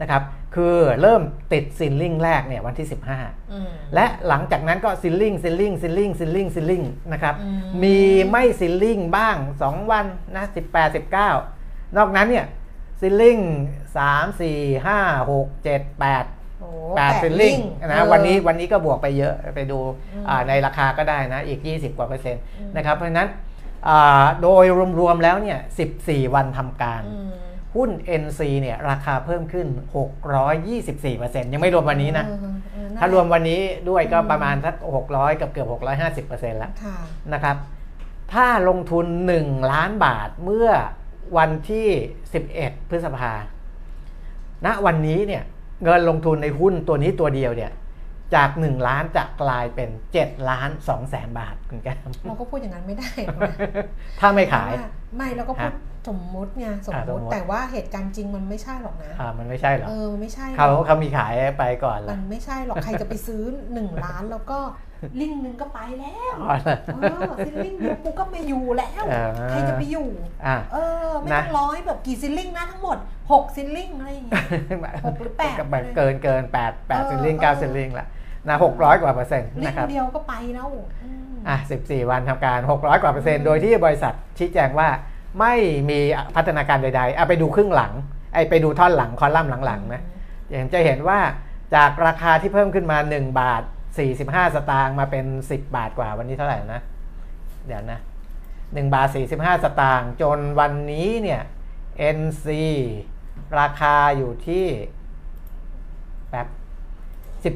[0.00, 0.22] นะครับ
[0.54, 2.88] คือเริ่มติด ceiling แรกเนี่ยวันที่
[3.18, 7.96] 15อืมและหลังจากนั้นก็ ceiling ceiling ceiling ceiling ceiling นะครับอืมมี
[8.30, 10.96] ไม่ ceiling บ้าง 2 วันนะ18
[11.42, 12.46] 19 นอกนั้นเนี่ย
[13.00, 13.38] ซิลลิง
[13.96, 19.78] 3 4 5 6 7 8โอ้8ซิลลิงเอนะอวันนี้วันนี้ก็บวกไปเยอะไปดู
[20.12, 23.28] อืมอ่าในราคาก็ได้นะอีก 20 กว่าเปอร์เซ็นต์อืมนะครับเพราะฉะนั้น
[23.88, 24.64] อ่าโดย
[25.00, 25.58] รวมๆแล้วเนี่ย
[25.96, 27.30] 14 วันทำการอืม
[27.74, 27.90] หุ้น
[28.22, 29.66] NC เนี่ยราคาเพิ่มขึ้น
[30.40, 32.38] 624%ยังไม่รวมวันนี้นะเออ
[32.72, 34.74] เออนั่นแหละถ้ารวมวันนี้ด้วยก็อืมประมาณสัก
[35.08, 36.96] 600 กับเกือบ 650%แล้วค่ะ
[37.32, 37.56] นะครับ
[38.32, 39.06] ถ้าลงทุน
[39.40, 40.68] 1 ล้านบาทเมื่อ
[41.38, 41.88] วันที่
[42.38, 43.32] 11 พฤษภา
[44.66, 45.42] ณวันนี้เนี่ย
[45.84, 47.72] เงินลงทุนในหุ้นตัวนี้ตัวเดียวเนี่ย
[48.34, 53.56] จาก 1 ล้านจะกลายเป็น 7 ล้าน2แสนบาทคุณแก้มเราก็พูดอย่างนั้นไม่ได้หรอกนะ
[54.20, 55.72] ถ้าไม่ขายเพระว่ไม่เราก็พูดฮะ
[56.08, 64.58] สมมุติไงสมอ่าสมุมติมุติแต่ว่าเหตุการณ์จริงมันไม่ใช่หรอกนะอ่ามันไม่ใช่เหรอเออมันไม่ใช่หรอกเขาเขามีขายไปก่อนมัแล้วนไม่ใช่หรอกใครจะไปซื้อหนึ่งล้านแล้วก็
[65.20, 70.08] ลิงก์หนึ่งก็ไปแล้วอ๋อเหรอเออซิลลิงก์เดียวกูก็ไม่อยู่แล้วเออใครจะไปอยู่
[70.46, 72.98] อะเออไม่นะต้องร้อยแบบกี่ซิลลิงก์นะทั้งหมด
[73.32, 74.44] หกซิลลิงก์อะไรอย่างเงี้ย
[75.04, 78.06] หกหรือแปดก็แบบเกินเกินแปดแปดเออซิลลิงเออเก้าซิลลิงละ
[78.48, 80.68] นะหกร้อยกว่าเปอร์เซ็นต์ลิงนะครับก์เดียวก็ไปแล้ว
[81.02, 84.88] อืมอะ14วันทำการ600กว่าเปอร์เซ็นต์โดยที่บริษัทชี้แจงว่า
[85.38, 85.54] ไม่
[85.90, 85.98] มี
[86.36, 87.92] พัฒนาการใดๆเอาไปดูครึ่งหลัง
[88.34, 90.02] ไอไปดูท่อนหลังคอลัมน์หลังๆนะ
[90.50, 91.20] อย่างจะเห็นว่า
[91.74, 93.62] จากราคาที่เพิ่มขึ้นมา 1 บาท
[94.08, 96.80] 45 สตางค์มาเป็น 10 บาทกว่าวันนี้เท่าไหร่นะ
[97.66, 98.00] เดี๋ยวนะ
[98.46, 101.42] 1 บาท 45 สตางค์จนวันนี้เนี่ย
[102.18, 102.48] NC
[103.60, 104.66] ราคาอยู่ที่
[106.32, 106.46] แบบ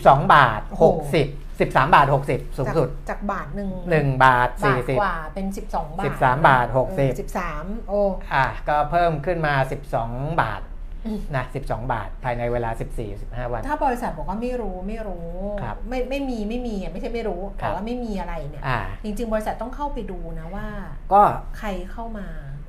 [0.05, 0.85] 12 บาทโอ้โห
[1.15, 8.01] 60 13 บาท 60 สูงสุด จากจากบาทหนึ่ง1บาทบาท 40กว่าเป็น 12 บาท 13 บาท 60สิบสามโอ้
[8.35, 9.55] อะก็เพิ่มขึ้นมา
[9.99, 10.63] 12 บาท
[11.07, 12.71] อืมนะ12 บาท ภายในเวลา
[13.11, 15.29] 14-15 วัน ถ้าบริษัทบอกว่าไม่รู้ไม่รู้
[15.63, 20.67] ครับไม่ไม่มีไม่มีอะไม่ใช่ไม่รู้ครัแต่บว่าไม่มีอะไรเนี่ยอ่าจริง ๆ บริษัทต้องเข้าไปดูนะว่า
[21.13, 21.23] ก็
[21.59, 22.27] ใครเข้ามา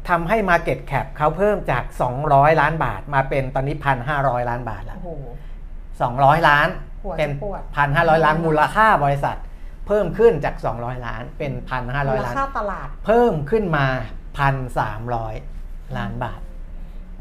[0.09, 1.83] ทำให้ Market Cap เขาเพิ่มจาก
[2.23, 3.75] 200 ล้านบาทมาเป็นตอนนี้
[4.13, 5.09] 1,500 ล้านบาทแล้วโอ้โห
[5.79, 6.67] 200 ล้าน
[7.07, 7.61] หัวเป็นจะปวด
[7.93, 9.37] 1,500ล้านมูลค่าบริษัท
[9.87, 13.87] เพิ่มขึ้นจาก 200 ล้านเป็นมูล1,500ล้านค่าตลาด เพิ่มขึ้นมา
[14.77, 16.41] 1,300ล้านบาท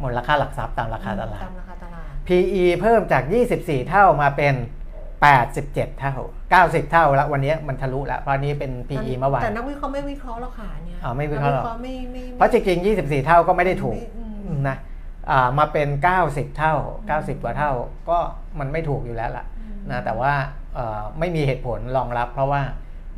[0.02, 3.22] มูลค่าหลักทรัพย์ตามราคาตลาดตามราคาตลาด PE เพิ่มจาก
[3.56, 4.54] 24 เท่ามาเป็น
[5.26, 6.16] 87 เท่า
[6.54, 14.08] 90 เท่าแล้ววันนี้มันทะลุแล้ว เพราะนี้เป็น PE เมื่อวาน แต่นักวิเคราะห์ไม่วิเคราะห์หรอกค่ะเนี่ยอ๋อไม่วิเคราะห์หรอนักไม่ไม่เพราะจริงๆ24 เท่าก็ไม่ได้ถูกไม่
[14.46, 14.76] อืมนะ
[15.30, 15.88] อ่ามาเป็น
[16.22, 16.74] 90 เท่า
[17.08, 17.72] 90 กว่าเท่า
[18.10, 18.18] ก็
[18.58, 19.44] มันไม่ถูกอยู่แล้วล่ะ
[19.90, 20.32] นะแต่ว่า
[20.74, 22.62] เอ่อไม่มีเหตุผลรองรับ เพราะว่า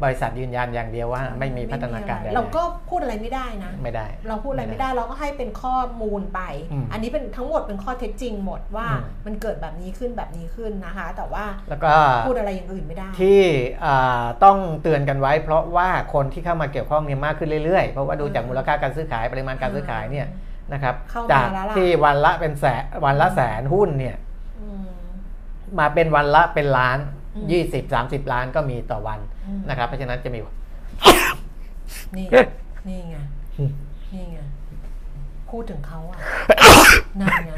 [0.04, 6.40] บริษัทยืนยันอย่างเดียวว่า ไม่มีพัฒนาการใดไม่มีๆอะไรเราก็พูดอะไรไม่ได้นะ ไม่ได้ เราพูดอะไรไม่ได้เราก็ให้เป็นข้อมูลไป
[6.72, 11.88] อืมอันนี้เป็นทั้งหมดเป็นข้อเท็จจริงหมดว่าอืมมันเกิดแบบนี้ขึ้นแบบนี้ขึ้นนะคะ แต่ว่าแล้วก็
[12.26, 13.40] พูดอะไรอย่างอื่นไม่ได้ ที่
[13.84, 20.26] อ่าต้องเตือนกันไว้ เพราะว่าคนที่เข้ามาเกี่ยวข้องเนี่ยมากขึ้นเรื่อยๆ เพราะว่าดูจากมูลค่าการซื้อขายปริมาณการซื้อขายเนี่ย
[20.72, 24.16] นะครับเข้ามาจากแล้วล่ะที่วันละเป็นแสนวันละแสนหุ้นเนี่ย
[24.60, 24.66] อื
[25.76, 26.98] มมาเป็นวันละเป็นล้าน
[27.36, 27.92] อืม20
[28.24, 30.38] 30 ล้านก็มีต่อวันอืมนะครับ เพราะฉะนั้นจะมี
[32.16, 32.26] นี่
[32.88, 33.16] นี่ไง
[33.58, 33.70] อืม
[34.12, 34.38] นี่ไง
[35.50, 36.18] พูดถึงเขาอะ
[37.20, 37.52] นั่นไง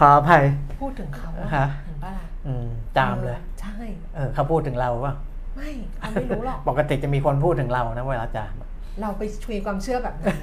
[0.00, 0.42] ขออภัย
[0.80, 3.76] พูดถึงเขาอะฮะเห็นปะล่ะอืมจามเลยออใช่
[4.14, 5.14] เออเขาพูดถึงเราว่า
[5.56, 8.54] ไม่เขาไม่รู้หรอกปกติจะมีคนพูดถึงเรานะเวลาจาม
[9.00, 10.36] เราไปชุยความเชื่อแบบนั้น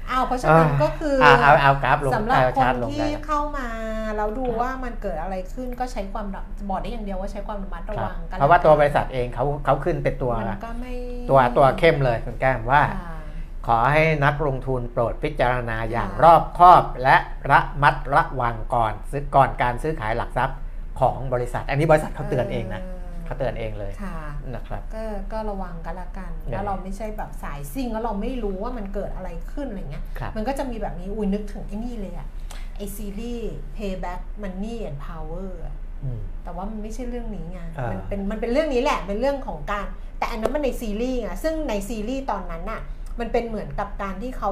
[0.00, 3.68] อืมอ้าวเพราะฉะนั้นก็คือออ่าเอาเอากราฟลงสำหรับเอาคชานร์ตลงที่ได้เข้ามา
[4.16, 10.92] แล้วดูว่ามันเกิดอะไรขึ้นก็ใช้ความระบอกได้อย่างเดียวว่าใช้ความระมัดระครับวังกันเพราะว่าตัวบริษัทเองเขาเขาขึ้นเป็นตัวมันก็ไม่
[11.30, 13.20] ตัวตัวเข้มเลยคุณแก้มว่าค่ะ
[13.66, 17.16] ขอให้นักลงทุนโปรดพิจารณาอย่างค่ะรอบคอบ และ
[17.50, 20.58] ระมัดระวังก่อนซื้อก่อนการซื้อขายหลักทรัพย์
[21.00, 22.82] ของบริษัท อันนี้บริษัทเขาเตือนเองนะ
[23.30, 24.18] เขาเตือนเองเลยค่ะ
[24.54, 32.28] นะครับก็ก็ระวังกันละกันใช่แล้วเราไม่ใช่แบบสายซิ่งแล้วเราไม่รู้ว่ามันเกิดอะไรขึ้นอะไรเงี้ยครับมันก็จะมีแบบนี้อุ้ยนึกถึงไอ้นี่เลยอะ
[32.76, 39.86] ไอซีรีส์ Payback Money and Power อะอืมแต่ว่ามันไม่ใช่เรื่องนี้ไงอ่ามัมันเป็นมันเป็นเรื่องนี้แหละเป็นเรื่องของการ
[40.18, 42.80] แต่อันนั้นมันในซีรีส์ไงซึ่งในซีรีส์ตอนนั้นน่ะ
[43.20, 44.50] มันเป็นเหมือนกับการที่เขา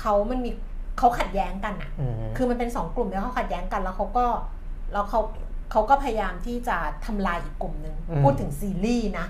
[0.00, 0.50] เขามันมี
[0.98, 4.26] เขาขัดแย้งกันอะอืมคือมันเป็นสองกลุ่มแล้วเขาขัดแย้งกันแล้วเขาก็
[4.92, 5.20] แล้วเขา
[5.70, 9.26] เขาก็พยายามที่จะทำลายอีกกลุ่มหนึ่งอืมพูดถึงซีรีส์นะ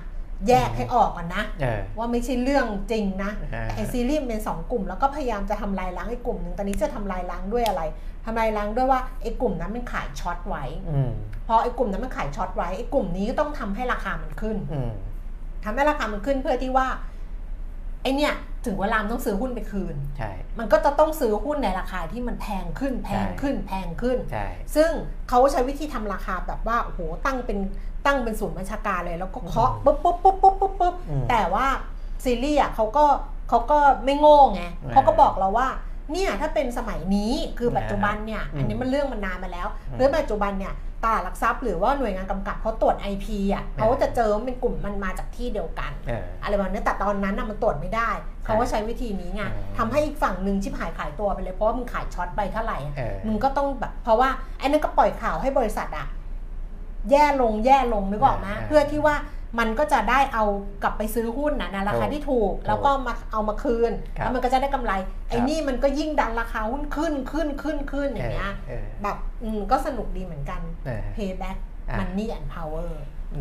[0.48, 7.82] แยกให้ออกก่อนนะเออว่าไม่ใช่เรื่องจริงนะอ่าแต่ไอซีรีส์มันเป็นสองกลุ่ม แล้วก็พยายามจะทำลายล้างไอ้กลุ่มหนึ่งตอนนี้จะทำลายล้างด้วยอะไร
[8.24, 11.10] ทำลายล้างด้วยว่าไอ้กลุ่มนั้นมันขายช็อตไว้อืม
[11.46, 14.90] พอไอ้กลุ่มนั้นมันขายช็อตไว้ไอ้กลุ่มนี้ก็ต้องทำให้ราคามันขึ้นอืม
[15.64, 16.86] ทำให้ราคามันขึ้นเพื่อที่ว่า
[18.02, 18.34] ไอเนี่ย
[18.66, 24.90] ถึงเวลามันต้องซื้อหุ้นไปคืน ใช่ มันก็จะต้องซื้อหุ้นในราคาที่มันแพงขึ้นแพงขึ้นแพงขึ้น ใช่ ซึ่ง
[25.28, 27.58] เขาใช้วิธีทำราคาแบบว่าโอ้โหตั้งเป็น
[28.06, 31.66] ตั้งเป็นศูนย์บัญชาการเลย แล้วก็เคาะปุ๊บปุ๊บปุ๊บปุ๊บปุ๊บปุ๊บอืมแต่ว่า
[32.24, 33.04] ซีรีส์อะเขาก็
[33.48, 35.68] เขาก็ไม่โง่ไงอ่าเขาก็บอกเราว่า
[36.12, 40.74] เนี่ยถ้าเป็นสมัยนี้คือปัจจุบันเนี่ยอืมอันนี้มันเรื่องมันนานมาแล้วอืมเรื่องปัจจุบันเนี่ย
[41.04, 48.10] ตลาดหลักทรัพย์หรือว่าหน่วยงานกำกับเขาตรวจ IP อะเขาจะเจอว่าเป็นกลุ่มมันมาจากที่เดียวกันเอออะไรแบบนี้แต่ตอนนั้นน่ะมันตรวจไม่ได้
[48.44, 54.28] เขาก็ใช้วิธีนี้ไงอืมทำให้อีกฝั่งหนึ่งชิบหายขายตัวไปเลยเพราะว่ามึงขายช็อตไปเท่าไหร่อะเออมึงก็ต้องแบบเพราะว่า
[54.58, 56.06] ไอ้นั่นก็ปล่อยข่าวให้บริษัทอะ
[57.10, 59.14] แย่ลงแย่ลงนึกออกไหมเออเพื่อที่ว่า
[59.58, 60.44] มันก็จะได้เอา
[60.82, 64.92] กลับไปซื้อหุ้นนะนะราคาที่ถูก แล้วก็มาเอามาคืนครับแล้วมันก็จะได้กำไร
[65.28, 72.90] ไอ้ครับนี่มันก็ยิ่งดันราคาหุ้นขึ้นขึ้นขึ้นขึ้นอย่างเงี้ยเออแบบอืมก็สนุกดีเหมือนกันเออ payback อะ money and power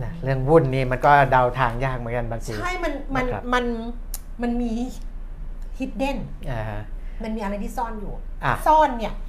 [0.04, 3.66] นะเรื่องหุ้นนี่มันก็เดาทางยากเหมือนกันบางทีใช่มันมันนะครับมัน
[4.42, 4.74] มันมี
[5.80, 6.18] hidden
[6.52, 6.82] อ่าฮะ
[7.24, 8.14] มันมีอะไรที่ซ่อนอยู่
[8.46, 9.29] อะซ่อนเนี่ยอื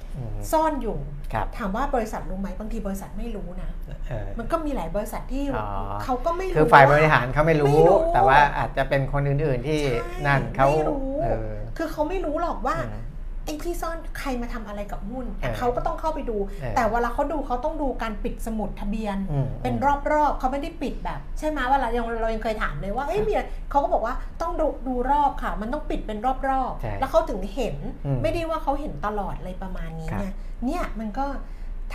[0.51, 0.97] ซ่อนอยู่
[1.33, 3.69] ครับถามว่าบริษัทรู้ไหมบางทีบริษัทไม่รู้นะ
[4.09, 5.67] เออมันก็มีหลายบริษัทที่อ๋อ
[6.03, 9.95] เขาก็ไม่รู้ คือฝ่ายบริหารเขาไม่รู้ไม่รู้แต่ว่าอาจจะเป็นคนอื่นๆที่ใช่
[10.27, 13.10] นั่นเขาไม่รู้เออคือเขาไม่รู้หรอกว่าอืม
[13.45, 19.75] ไอ้ที่ซ่อนใครมาทำอะไรกับหุ้นแต่เออเขาก็ต้องเข้าไปดูเออแต่เวลาเขาดูเขาต้องดูการปิดสมุดทะเบียนอืมเป็น
[20.11, 26.37] รอบๆเขาไม่ได้ปิดแบบ ใช่ไหมว่าเรายังเรายังเคยถามเลยว่าเอ้ยมีอะไรเขาก็บอกว่าต้องดูดูรอบค่ะ มันต้องปิดเป็นรอบ
[26.81, 27.75] ใช่ๆแล้วเขาถึงเห็น
[28.05, 30.27] อืมไม่ได้ว่าเขาเห็นตลอดอะไรประมาณนี้ครับไง
[30.65, 31.25] เนี่ยมันก็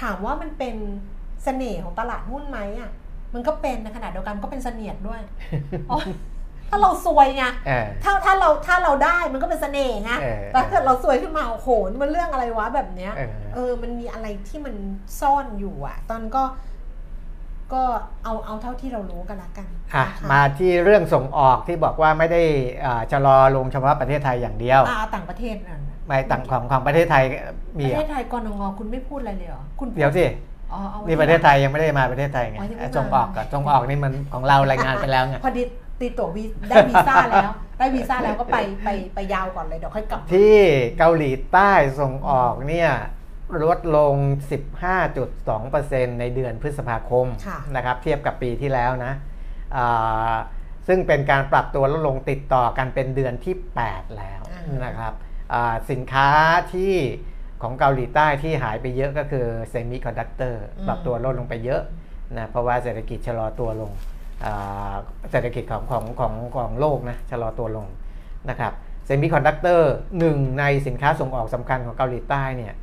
[0.00, 0.76] ถามว่ามันเป็น
[1.44, 2.90] เสน่ห์ของตลาดหุ้นไหมอะ
[3.34, 5.20] มันก็เป็นในขณะเดียวกันก็เป็นเสนียดด้วย
[5.90, 5.98] อ๋อ
[6.70, 14.74] ถ้าเราซวยไงเออถ้าถ้าเราถ้าเราได้มันก็เป็นเสน่ห์ไงเออแต่ถ้าเกิดเราซวยขึ้นมาโอ้โหนี่มันเรื่องอะไรวะแบบเนี้ยเออเออ มันมีอะไรที่มัน
[15.20, 16.42] ซ่อนอยู่อะ ตอนก็
[17.74, 17.82] ก็
[18.24, 22.42] เอาเอาเท่าที่เรารู้กันละกันอะนะคะมาที่เรื่องส่งออกที่บอกว่าไม่ได้
[22.84, 27.24] อ่าชะลอลงเฉพาะประเทศไทยอย่างเดียวอ่าเอาต่างประเทศนั่นน่ะไม่ต่างของของประเทศไทย
[27.76, 30.24] ปมีระเทอะศไทยกรงงคุณไม่พูดอะไรเลยเหรอคุณพูเดี๋ยวสิ
[30.72, 35.62] อ๋อเอาไว้นี่ประเทศไทยยังไม่ได้มาประเทศไทยไงอ๋อยังไม่อะมาส่งออกก่อนส่งออกนี่มันของเรารายงานไปแล้วไงพอดี
[36.00, 40.56] ตีตั๋ววีได้วีซ่าแล้ว ได้วีซ่าแล้วก็ไปไปไปยาวก่อนเลยเดี๋ยวค่อยกลับ ที่
[40.98, 42.90] เกาหลีใต้ส่งออกเนี่ย
[43.64, 44.14] ลดลง
[44.98, 49.12] 15.2%ในเดือนพฤษภาคมค่ะนะครับเทียบกับปีที่แล้วนะ
[49.76, 50.34] อ่า
[50.86, 53.54] ซึ่งเป็นการปรับตัวลดลงติดต่อกันเป็นเดือนที่
[53.86, 55.14] 8 แล้วอ่านนะครับ
[55.52, 56.28] อ่าสินค้า
[56.74, 56.94] ที่
[57.62, 61.82] ของเกาหลีใต้ที่หายไปเยอะก็คือเซมิคอนดักเตอร์ปรับตัวลดลงไปเยอะ
[62.38, 64.15] นะเพราะว่าเศรษฐกิจชะลอตัวลงอ่า
[65.30, 67.86] เศรษฐกิจของของของของโลกนะชะลอตัวลง
[68.50, 68.72] นะครับ
[69.06, 72.74] เซมิคอนดักเตอร์หนึ่งในสินค้าส่งออกสำคัญของเกาหลีใต้เนี่ย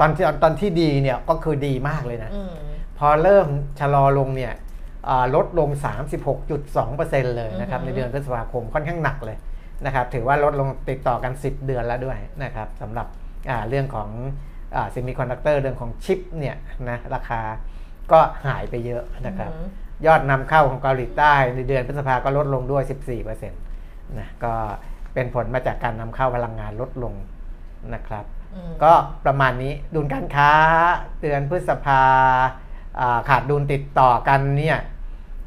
[0.00, 2.52] ตอนที่ตอนที่ดีเนี่ยก็คือดีมากเลยนะอืม
[2.98, 3.46] พอเริ่ม
[3.80, 4.52] ชะลอลงเนี่ย
[5.08, 5.68] อ่าลดลง
[6.52, 9.36] 36.2%เลยนะครับอือฮึในเดือนพฤษภาคมค่อนข้างหนักเลย
[9.86, 13.06] นะครับถือว่าลดลงติดต่อกัน 10 เดือนแล้วด้วยนะครับสำหรับ
[13.50, 14.08] อ่าเรื่องของ
[14.90, 16.56] เซมิคอนดักเตอร์เรื่องของชิปเนี่ย
[16.90, 17.40] นะราคา
[18.12, 19.68] ก็หายไปเยอะนะครับอืม
[20.06, 22.82] ยอดนำเข้าของเกาหลีใต้ในเดือนพฤษภาก็ลดลงด้วย
[23.30, 24.52] 14%นะก็
[25.14, 27.14] เป็นผลมาจากการนำเข้าพลังงานลดลง
[27.94, 28.24] นะครับ
[28.54, 28.92] อืมก็
[29.24, 30.50] ประมาณนี้ดุลการค้า
[31.22, 32.02] เดือนพฤษภา
[33.00, 34.78] อ่าขาดดุลติดต่อกันเนี่ย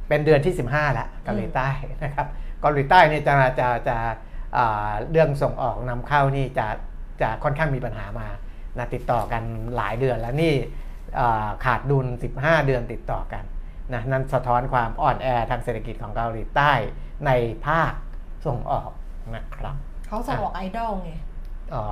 [0.08, 1.68] เป็นเดือนที่ 15 แล้วเกาหลีใต้
[2.04, 2.28] นะครับ
[2.62, 3.98] เกาหลีใต้เนี่ยจะจะจะ
[4.58, 6.68] อ่าเรื่องส่งออกนำเข้านี่จะ
[7.22, 8.28] จะค่อนข้างมีปัญหามา
[8.78, 9.44] นะติดต่อกัน
[9.76, 10.54] หลายเดือนแล้วนี่
[11.20, 12.06] อ่าขาดดุล
[12.38, 13.44] 15 เดือนติดต่อกัน
[13.94, 16.72] นะนั่นสะท้อนความอ่อนแอทางเศรษฐกิจของเกาหลีใต้
[17.26, 17.32] ใน
[17.66, 17.92] ภาค
[18.46, 18.90] ส่งออก
[19.36, 19.76] นะครับ
[20.08, 21.12] เขาส่งออกไอดอลไง
[21.74, 21.86] อ๋อ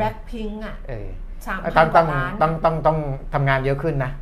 [0.00, 1.08] แบ็คพิงอะเออ
[1.46, 2.98] สามต้พัอนงกต้อว่างล้านต้องต้องต้อง
[3.34, 4.12] ทำงานเยอะขึ้นนะ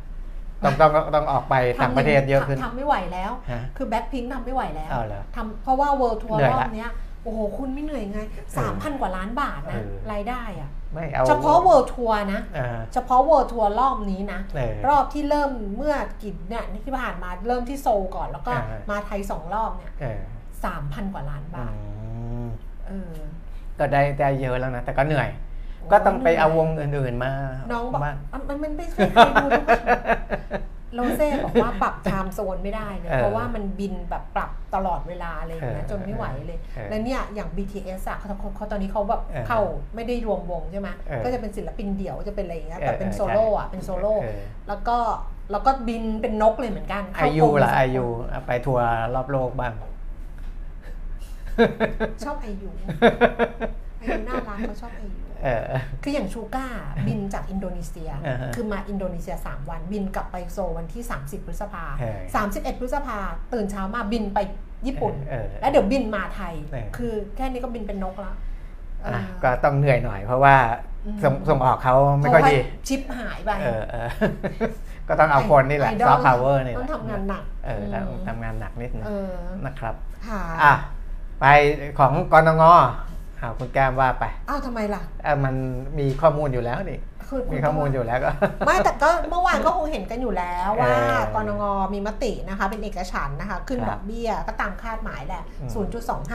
[0.63, 6.91] ต้องต้องต้องออกไปต่างประเทศเยอะขึ้นทำไม่ไหวแล้วฮะคือแบ็คพิงทำไม่ไหวแล้วเอาเหรอทำเพราะว่าเวิลด์ทัวร์เหนื่อยรอละบเนี้ย
[7.23, 8.19] โอ้โห คุณไม่เหนื่อยไง
[8.57, 20.21] สามพันกว่าล้านบาทนะเออรายได้อะไม่เอาเฉพาะเวิลด์ทัวร์นะเออเฉพาะเวิลด์ทัวร์รอบนี้นะเออรอบที่เริ่มเมื่อกี้เนี่ยที่ผ่านมาเริ่มที่โซลก่อนแล้วก็อ่ามาไทยสองรอบเนี่ยเออ
[20.65, 21.73] สามพันกว่าล้านอืบาท
[22.45, 22.47] ม
[22.87, 23.13] เออ
[23.79, 25.29] ก็ได้ได้เยอะแล้วนะ แต่ก็เหนื่อย
[25.91, 27.31] ก็ต้องไปเอาวงอื่นๆมา
[27.71, 29.81] น้องบอกบ้างอะมันมันไม่ใช่ใครดูทุกคน
[30.95, 39.59] โรเซ่บอกว่าปรับ time zone ไม่ได้เลยเออเพราะว่ามันบินแบบปรับตลอดเวลาอะไรอย่างเงี้ยเออจนไม่ไหวเลยเออแล้วเนี่ยอย่าง BTS อะเขาเขาเขาตอนนี้เขาแบบเออเข้า
[39.95, 44.97] ไม่ได้รวมวงใช่ไหมเออก็จะเป็นศิลปินเดี่ยวจะเป็นอะไรอย่างเงี้ยเออแต่เป็นเออโซโล่อะใช่เป็นโซโล่เออแล้วก็
[45.51, 48.05] แล้วก็บินเป็นนกเลยเหมือนกันไอเข้ายูกรมล่ะสไอองคนยู
[48.47, 49.73] ไปทัวร์รอบโลกบ้าง
[52.23, 52.69] ชอบไอยู
[53.99, 55.22] ไอยูน่ารักเขาชอบไอยูเออ
[56.03, 56.67] คืออย่างชูก้า
[57.07, 62.19] บินจากอินโดนีเซียอ่าฮะคือมาอินโดนีเซีย 3 วัน บินกลับไปโซลวันที่ 30 พฤษภาเออ
[62.49, 63.17] 31 พฤษภา
[63.53, 64.39] ตื่นเช้ามาบินไป
[64.87, 68.33] ญี่ปุ่นเออเออแล้วเดี๋ยวบินมาไทยเออคือแค่นี้ก็บินเป็นนกละ
[69.03, 70.55] เอออะก็ต้องเหนื่อยหน่อยเพราะว่า
[71.05, 74.07] อืมส่งส่งออกเขาไม่ค่อยดีเพราะว่าชิปหายไปเออเออ
[75.07, 79.33] ก็ต้องเอาคนนี่แหละไอดอล soft power นี่แหต้อละงทำงานหนักเออมทำงานหนักนิดนึงเออ
[79.65, 79.95] นะครับ
[80.27, 80.73] ค่ะอะ
[81.39, 81.45] ไป
[81.99, 82.63] ของกนง
[83.43, 85.55] อ่าคุณแก้มว่าไปอ้าวทำไมล่ะเออมัน
[85.99, 88.31] มีข้อมูลอยู่แล้วนี่เขาคือคุณมีข้อมูลอยู่แล้วก็
[88.65, 91.63] ไม่แต่ก็เมื่อวานก็คงเห็นกันอยู่แล้วว่าเออกนง
[91.93, 95.87] มีมตินะคะเป็นเอกฉันท์นะคะขึ้นครับดอกเบี้ยก็ตามคาดหมายแหละอืม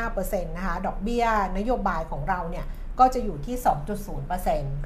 [0.06, 1.24] 0.25%นะคะดอกเบี้ย
[1.56, 2.66] นโยบายของเราเนี่ย
[3.00, 3.66] ก็จะอยู่ที่ 2.0%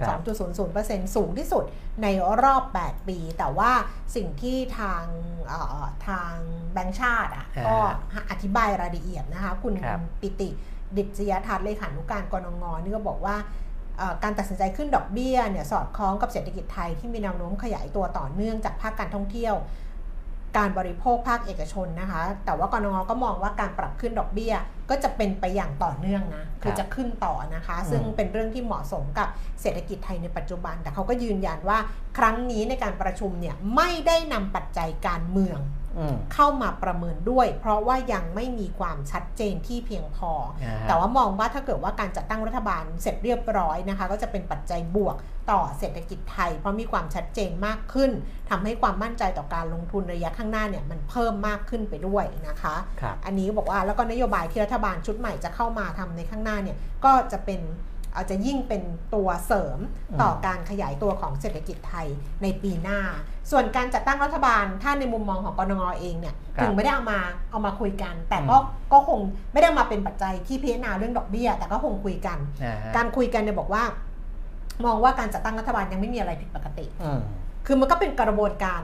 [0.08, 1.64] 2.00%สูงที่สุด
[2.02, 2.06] ใน
[2.42, 3.70] รอบ 8 ปี แต่ว่า
[4.16, 5.04] สิ่งที่ทาง
[5.48, 6.32] เอ่อทาง
[6.72, 10.48] แบงก์ชาติอะอ่าก็อธิบายรายละเอียดนะคะคุณครับปิติ
[10.97, 13.36] ดิษยทัศน์เลขานุการกรงงนี่ก็บอกว่า
[13.99, 19.57] เอ่อการตัดสินใจขึ้นดอกเบี้ยเนี่ยสอดคล้องกับเศรษฐกิจไทยที่มีแนวโน้มขยายตัวต่อเนื่องจากภาคการท่องเที่ยว
[20.59, 24.55] การบริโภคภาคเอกชนนะคะ แต่ว่ากรงงก็มองว่าการปรับขึ้นดอกเบี้ย
[24.90, 29.28] ก็จะเป็นไปอย่างต่อเนื่องนะคือจะขึ้นต่อนะคะ ซึ่งเป็นเรื่องที่เหมาะสมกับ
[29.62, 31.78] เศรษฐกิจไทยในปัจจุบัน แต่เขาก็ยืนยันว่า
[32.18, 35.81] ครั้งนี้ในการประชุมเนี่ยไม่ได้นำปัจจัยการเมืองอืม
[36.34, 40.32] เข้ามาประเมินด้วย เพราะว่ายังไม่มีความชัดเจนที่เพียงพอ
[40.62, 45.16] อ่าฮะแต่ว่ามองว่าถ้าเกิดว่าการจัดตั้งรัฐบาลเสร็จเรียบร้อยนะคะ ก็จะเป็นปัจจัยบวก
[45.51, 48.11] ต่อเศรษฐกิจไทย เพราะมีความชัดเจนมากขึ้น
[48.51, 57.61] ทำให้ความมั่นใจต่อการลงทุนระยะข้างหน้าเนี่ยมันเพิ่มมากขึ้นไปด้วยนะคะครับอันนี้บอกว่าแล้วก็นโยบายที่รัฐบาลชุดใหม่จะเข้ามาทำในข้างหน้าเนี่ยก็จะเป็น
[58.16, 58.82] อาจจะยิ่งเป็น
[59.14, 59.78] ตัวเสริม
[60.22, 62.06] ต่ออมการขยายตัวของเศรษฐกิจไทย
[62.42, 63.00] ในปีหน้า
[63.50, 68.56] ส่วนการจัดตั้งรัฐบาลถ้าในมุมมองของกรงเองเนี่ยครับถึงไม่ได้เอามาเอามาคุยกัน แต่อืมก็
[68.92, 69.20] ก็คง
[69.52, 73.84] ไม่ได้มาเป็นปัจจัยที่พิจารณาเรื่องดอกเบี้ย แต่ก็คงคุยกันอ่าฮะการคุยกันเนี่ยบอกว่า
[74.84, 77.20] มองว่าการจัดตั้งรัฐบาลยังไม่มีอะไรผิดปกติอืม
[77.66, 78.82] คือมันก็เป็นกระบวนการ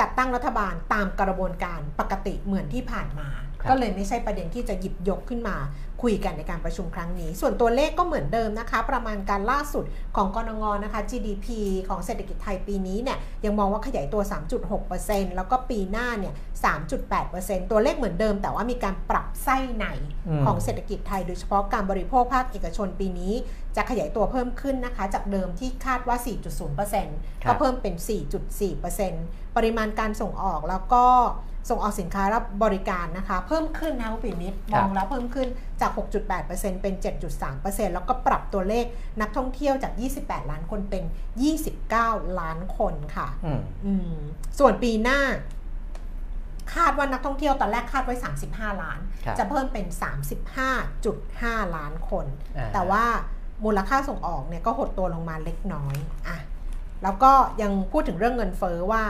[0.00, 5.56] จัดตั้งรัฐบาลตามกระบวนการปกติเหมือนที่ผ่านมาครับ ก็เลยไม่ใช่ประเด็นที่จะหยิบยกขึ้นมา
[6.02, 9.84] คุยกันในการประชุมครั้งนี้ ส่วนตัวเลขก็เหมือนเดิมนะคะ ประมาณการล่าสุด
[10.16, 11.46] ของกรงงนะคะ GDP
[11.88, 14.22] ของเศรษฐกิจไทยปีนี้เนี่ยยังมองว่าขยายตัว
[14.78, 16.34] 3.6%แล้วก็ปีหน้าเนี่ย
[17.02, 19.86] 3.8%ตัวเลขเหมือนเดิม แต่ว่ามีการปรับไส้ใน
[20.28, 23.34] อืมของเศรษฐกิจไทยโดยเฉพาะการบริโภคภาคเอกชนปีนี้
[23.76, 26.16] จะขยายตัวเพิ่มขึ้นนะคะ จากเดิมที่คาดว่า
[26.80, 27.94] 4.0%ครัก็บเพิ่มเป็น
[28.76, 31.04] 4.4%ปริมาณการส่งออกแล้วก็
[31.68, 35.48] ส่งออกสินค้าและบริการนะคะ เพิ่มขึ้นนะคุณปิมิตรมองแล้วเพิ่มขึ้น
[35.80, 35.90] จาก
[36.36, 36.94] 6.8%เป็น
[37.44, 38.84] 7.3%แล้วก็ปรับตัวเลข
[39.20, 41.04] นักท่องเที่ยวจาก 28 ล้านคนเป็น
[41.70, 44.16] 29 ล้านคนค่ะอืมอืม
[44.58, 45.20] ส่วนปีหน้า
[46.74, 48.14] คาดว่านักท่องเที่ยวตอนแรกคาดไว้
[48.48, 49.86] 35 ล้านครับจะเพิ่มเป็น
[50.60, 53.04] 35.5 ล้านคนอ่าแต่ว่า
[53.64, 55.96] มูลค่าส่งออกเนี่ยก็หดตัวลงมาเล็กน้อย
[56.28, 56.38] อะ
[57.02, 59.02] แล้วก็ยังพูดถึงเรื่องเงินเฟ้อว่า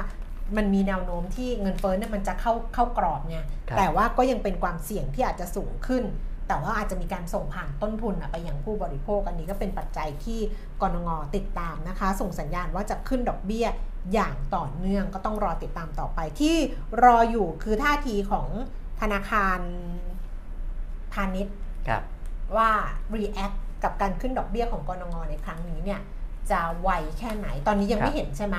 [0.56, 3.38] มันมีแนวโน้มที่เงินเฟ้อเนี่ยมันจะเข้าเข้ากรอบไง
[3.68, 6.04] ครับแต่ว่าก็ยังเป็นความเสี่ยงที่อาจจะสูงขึ้น
[6.48, 10.40] แต่ว่าอาจจะมีการส่งผ่านต้นทุนอะไปยังผู้บริโภคอันนี้ก็เป็นปัจจัยที่
[10.82, 13.66] กรงงติดตามนะคะ ส่งสัญญาณว่าจะขึ้นดอกเบี้ย
[14.12, 16.56] อย่างต่อเนื่องก็ต้องรอติดตามต่อไปที่
[17.04, 18.48] รออยู่คือท่าทีของ
[19.00, 19.60] ธนาคาร
[21.12, 21.54] พาณิชย์
[21.88, 22.02] ครับ
[22.56, 22.70] ว่า
[23.14, 26.00] react กับการขึ้นดอกเบี้ยของกรงงในครั้งนี้เนี่ย
[26.50, 28.56] จะไวแค่ไหนตอนนี้ยังครับไม่เห็นใช่ไหม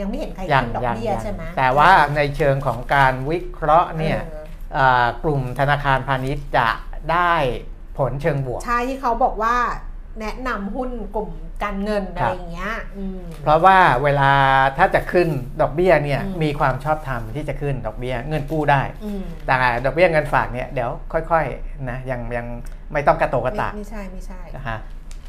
[0.00, 6.68] ยังไม่เห็นใครยังขึ้นดอกยังเบี้ยยังใช่ไหมแต่ว่าในเชิงของการวิเคราะห์เนี่ยอออ่ากลุ่มธนาคารพาณิชย์จะ
[7.12, 7.34] ได้
[7.98, 9.56] ผลเชิงบวก ใช่ที่เขาบอกว่า
[10.20, 11.30] แนะนำหุ้นกลุ่ม
[11.64, 14.30] การเงินคอะรับไรอย่างเงี้ยอืมเพราะว่าเวลา
[14.78, 15.28] ถ้าจะขึ้น
[15.60, 22.46] ดอกเบี้ยเนี่ยอืมมีความชอบธรรมที่จะขึ้นดอกเบี้ยเงินกู้ได้อืมแต่ดอกเบี้ยเงินฝากเนี่ยเดี๋ยวค่อยๆนะยังยัง
[22.92, 24.78] ไม่ต้องกระโตกกระไม่ตากไม่ใช่ไม่ใช่นะฮะ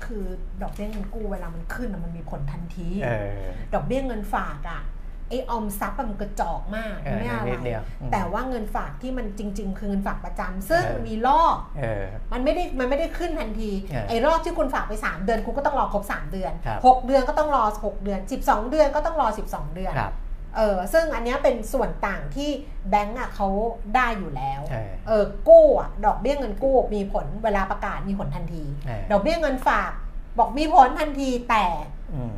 [0.08, 0.24] คือ
[0.62, 4.82] ดอกเบี้ยเงินกู้เวลามันขึ้นอะมันมีผลทันทีเออดอกเบี้ยเงินฝากอะ
[5.30, 20.14] ไอออมทรัพย์อะมันกระจอกมากเออไม่อะไรนิดเดียวอืมแต่ว่าเงินฝากที่มันจริง ๆ คือเงินฝากประจำซึ่งเออมีลอกเออมันไม่ได้มันไม่ได้ขึ้นทันทีเออไอ้รอบที่คุณฝากไป 3 เดือนคุณก็ต้องรอครบ 3 เดือนครับ6เดือนก็ต้องรอ 6 เดือน 12 เดือนก็ต้องรอ 12 เดือนครับ
[20.56, 22.50] เออซึ่งอันเนี้ยเป็นส่วนต่างที่
[22.90, 23.48] แบงก์อะเขา
[23.96, 29.92] ได้อยู่แล้วเออเออกู้อะดอกเบี้ยเงินกู้มีผลเวลาประกาศมีผลทันทีเออดอกเบี้ยเงินฝาก
[30.38, 31.66] บอกมีผลทันทีแต่
[32.14, 32.34] อืม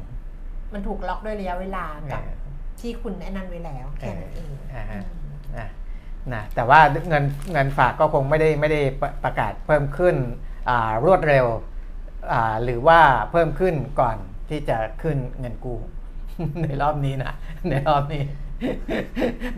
[0.73, 2.29] มันถูกล็อกด้วยระยะเวลาเอกับอ
[2.79, 5.69] ที่คุณแนะนำไว้แล้วแค่นั้นเองอ่าฮะอืมนะ
[6.33, 6.79] นะแต่ว่า
[7.09, 10.15] เงินเงินฝากก็คงไม่ได้ไม่ได้ประประกาศเพิ่มขึ้น
[10.69, 11.45] อ่ารวดเร็ว
[12.31, 12.99] อ่าหรือว่า
[13.31, 14.17] เพิ่มขึ้นก่อน
[14.49, 15.79] ที่จะขึ้นเงินกู้
[16.63, 17.33] ในรอบนี้นะ
[17.69, 18.23] ในรอบนี้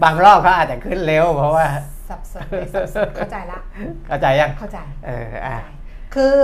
[0.03, 1.65] บางรอบเขาอาจจะขึ้นเร็ว เพราะว่า
[2.09, 3.59] สับสนไม่สับสนเข้าใจละ
[4.07, 5.57] เข้าใจยังเข้าใจเอออะ
[6.15, 6.35] คือ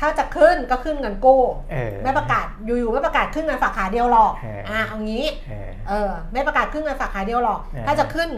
[0.00, 8.30] ถ้าจะขึ้นก็ขึ้นเงินกู้เออไม่ประกาศอยู่ๆไม่ประกาศขึ้นเงินฝากขาเดียวหรอกเอออ่อ่าเอางี้เออเออไม่ประกาศขึ้นเงินฝากขาเดียวหรอกเออถ้าจะขึ้น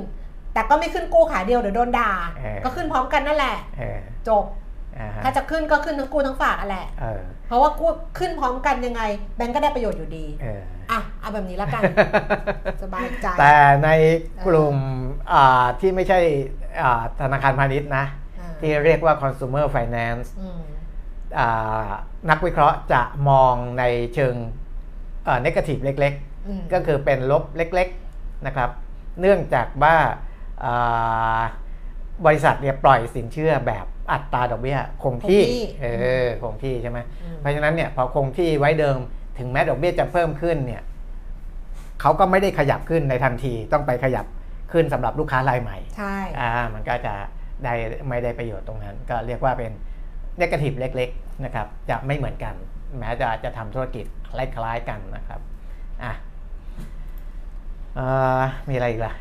[0.54, 4.61] แต่ก็ไม่ขึ้นกู้ขาเดียวเดี๋ยวโดนด่าเออก็ขึ้นพร้อมกันนั่นแหละเออจบอ่าฮะ
[5.24, 9.02] ถ้าจะขึ้นก็ขึ้นทั้งกู้ทั้งฝากอะแหละเออเพราะว่ากู้ขึ้นพร้อมกันยังไง
[9.36, 11.82] แบงก์ก็ได้ประโยชน์อยู่ดีเอออะเอาแบบนี้ละกัน
[12.82, 13.90] สบายใจ แต่ใน
[14.46, 14.76] กลุ่ม
[15.32, 16.18] อ่าที่ไม่ใช่
[16.82, 18.04] อ่าธนาคารพาณิชย์นะ
[18.40, 20.60] อ่าที่เรียกว่า consumer finance อืม
[21.38, 21.88] อ่า
[22.30, 23.84] นักวิเคราะห์จะมองใน
[24.14, 24.34] เชิง
[25.24, 26.14] เอ่อ negative เล็ก
[26.48, 28.70] อืมๆก็คือเป็นลบเล็กๆนะครับ
[29.20, 29.96] เนื่องจากว่า
[30.64, 31.40] อ่า
[32.26, 35.86] บริษัทเนี่ยปล่อยสินเชื่อแบบ อัตราดอกเบี้ยคงที่คงที่เอ
[36.24, 38.98] อคงที่ใช่ไหมอืมเพราะฉะนั้นเนี่ยพอคงที่ไว้เดิม
[39.38, 40.82] ถึงแม้ดอกเบี้ยจะเพิ่มขึ้นเนี่ย
[42.00, 44.26] เขาก็ไม่ได้ขยับขึ้นในทันทีต้องไปขยับ
[44.72, 47.14] ขึ้นสำหรับลูกค้ารายใหม่ใช่อ่ามันก็จะ
[47.64, 47.74] ได้
[48.08, 49.72] ไม่ได้ประโยชน์ตรงนั้น ก็เรียกว่าเป็น
[50.38, 52.54] เนกาทีฟเล็กๆนะครับจะไม่เหมือนกัน
[52.98, 55.40] แม้จะจะทำธุรกิจคล้ายๆกันนะครับ
[56.04, 56.12] อะ
[57.96, 58.06] เอ่
[58.40, 59.12] อมีอะไรอีกล่ะ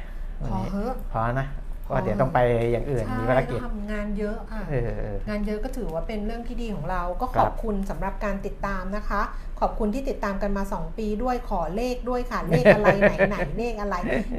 [0.41, 2.39] พวันอนี้เถอะพอนะพอ ก็เดี๋ยวต้องไป
[2.72, 9.22] อย่างอื่นใช่มีภารกิจทำงานเยอะค่ะเออเอองานเยอะก็ถือว่าเป็นเรื่องที่ดีของเรา ก็คขรัอบบคุณสำหรับการติดตามนะคะ
[9.60, 13.96] ขอบคุณที่ติดตามกันมา 2 ปีด้วยขอเลขด้วยค่ะ เลขอะไรไหนไหนเลขอะไร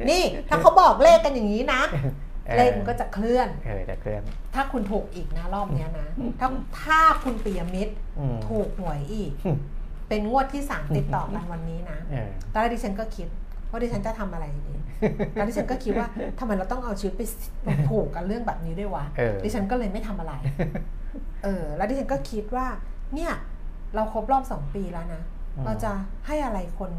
[0.09, 1.81] นี่ถ้าเขาบอกเลขกันอย่างนี้นะ
[2.49, 4.21] ออเลขมันก็จะเคลื่อนเออจะเคลื่อน
[4.55, 6.07] ถ้าคุณถูกอีกนะรอบเนี้ยนะ
[6.39, 6.49] ถ้า
[6.83, 9.31] ถ้าคุณปิยมิตรอืมถูกหวยอีก
[10.09, 13.27] เป็นงวดที่สามติดต่อกันวันนี้นะเออตอนแรกดิฉันก็คิด
[13.73, 14.73] ว่าดิฉันจะทำอะไรดี
[15.39, 16.07] ตอนดิฉันก็คิดว่า
[16.39, 17.21] ทำไมเราต้องเอาชีวิตไป
[17.87, 20.33] ผูกกับเรื่องแบบนี้ด้วยวะเออดิฉันก็เลยไม่ทำอะไร
[21.43, 22.65] เออ แล้วดิฉันก็คิดว่า
[23.15, 23.31] เนี่ย
[23.95, 25.21] เราครบรอบสองปีแล้วนะ
[25.57, 25.91] อืมเราจะ
[26.27, 26.91] ให้อะไรคน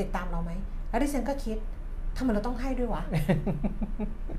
[0.00, 0.52] ติดตามเราไหม
[0.90, 1.58] แล้วดิฉันก็คิด
[2.16, 3.02] ทำไมเราต้องให้ด้วยวะ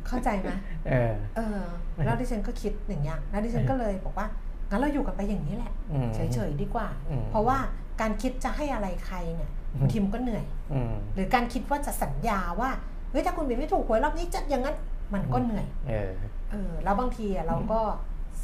[0.07, 0.51] เข้าใจไหม
[0.89, 1.61] เออ เออ
[2.05, 4.28] แล้วดิฉันก็คิดอย่างเงี้ย แล้วดิฉันก็เลยบอกว่า
[4.70, 7.57] งั้นเราอยู่กันไปอย่างนี้แหละอืมเฉยๆดีกว่าอืมเพราะว่า
[8.01, 12.69] การคิดจะให้อะไรใครเนี่ย บางทีมันก็เหนื่อยอืมหรือการคิดว่าจะสัญญาว่า
[13.11, 14.76] เฮ้ยถ้าคุณบินไม่ถูกหวยรอบนี้จะอย่างนั้น
[15.13, 16.11] มันก็เหนื่อยเออ
[16.51, 17.80] เออแล้วบางทีอะเราก็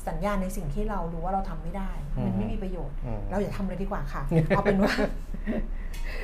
[0.08, 1.92] สัญญาในสิ่งที่เรารู้ว่าเราทำไม่ได้
[2.26, 4.94] มันไม่มีประโยชน์อืมเราอย่าทำเลยดีกว่าค่ะ เอาเป็นว่า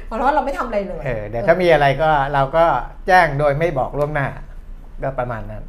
[0.05, 2.65] เพราะว่าเราไม่ทำอะไรเลยเออเดี๋ยวถ้ามีอะไรก็เราก็
[3.07, 4.27] แจ้งโดยไม่บอกล่วงหน้า
[5.03, 5.63] ก็ประมาณนั้น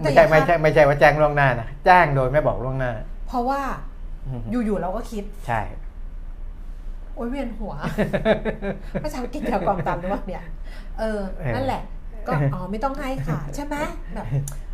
[0.00, 2.92] แต่ไม่อใช่ย่าไม่คาดใช่ไม่ใช่ว่าแจ้งล่วงหน้านะแจ้งโดยไม่บอกล่วงหน้า
[3.28, 3.60] เพราะว่า
[4.26, 5.60] อืมอยู่ๆเราก็คิด ใช่
[7.14, 7.74] โอ๊ยเวียนหัว
[9.02, 10.44] ภาษาอังกฤษเกี่ยวกับตันหรือว่าเนี่ย
[10.98, 11.20] เออ
[11.54, 11.82] นั่นแหละ
[12.26, 13.76] ก็อ๋อไม่ต้องให้ค่ะ ใช่ไหม
[14.14, 14.26] แบบ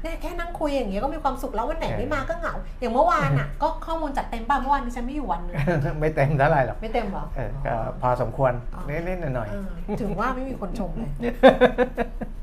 [0.02, 5.54] เนี่ยแค่นั่งคุยอย่างเงี้ยก็มีความสุขแล้ววันไหนไม่มาก็เหงา อย่างเมื่อวานอะ ก็ข้อมูลจัดเต็มป่ะเมื่อวานดิฉันไม่อยู่วันหนึง
[6.00, 9.68] ไม่เต็มเท่าไหร่หรอกไม่เต็มเหรอเออก็พอสมควรอ๋อนิดๆหน่อยเออ
[10.00, 11.12] ถึงว่าไม่มีคนชมเลย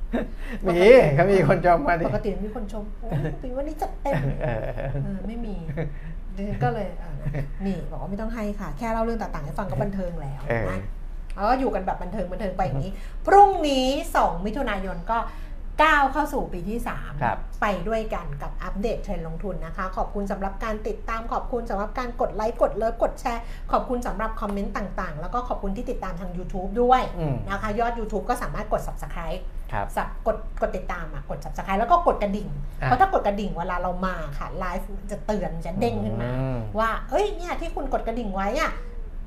[0.08, 0.80] ๆมี
[1.16, 4.62] เขามีคนจองมาดิปกติมีคนชมโอ้ยปีวันนี้จัดเต็มเออ
[5.04, 5.56] เออไม่มี
[6.38, 7.28] ดิฉันก็เลยเออนะ
[7.66, 10.80] นี่บอกว่าไม่ต้องให้ค่ะ แค่เล่าเรื่องต่างๆให้ฟังก็บันเทิงแล้วเออนะ
[11.36, 12.92] แล้วก็อยู่กันแบบบันเทิงบันเทิงไปอย่างนี้
[13.26, 15.18] พรุ่งนี้ 2 มิถุนายนก็
[15.84, 16.80] ก้าวเข้าสู่ปีที่
[17.22, 32.50] ครับ3ไปด้วยกันกับอัปเดตเทรนด์ลงทุนนะคะ ขอบคุณสำหรับการติดตามขอบคุณสำหรับการกดไลค์กด love กดแชร์ ขอบคุณสำหรับคอมเมนต์ต่างๆ แล้วก็ขอบคุณที่ติดตามทาง YouTube ด้วยอืมนะคะ ยอด YouTube ก็สามารถกด subscribe ครับสับกดกดติดตามอะกด subscribe แล้วก็กดกระดิ่ง
[32.82, 38.72] อะเพราะถ้ากดกระดิ่งเวลาเรามาค่ะไลฟ์จะเตือนจะเด้งขึ้นมาอืมว่าเอ้ยเนี่ยที่คุณกดกระดิ่งไว้อะ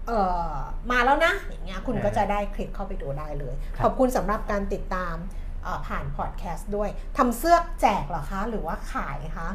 [0.07, 0.13] เอ
[0.49, 0.55] อ
[0.91, 5.39] มาแล้วนะอย่างเงี้ยคุณเออก็จะได้คลิกเข้าไปดูได้เลยครับขอบคุณสำหรับการติดตามเอ่อ
[5.87, 6.89] ผ่านพอดแคสต์ด้วย
[7.19, 9.49] ทำเสื้อแจกเหรอคะ หรือว่าขายคะ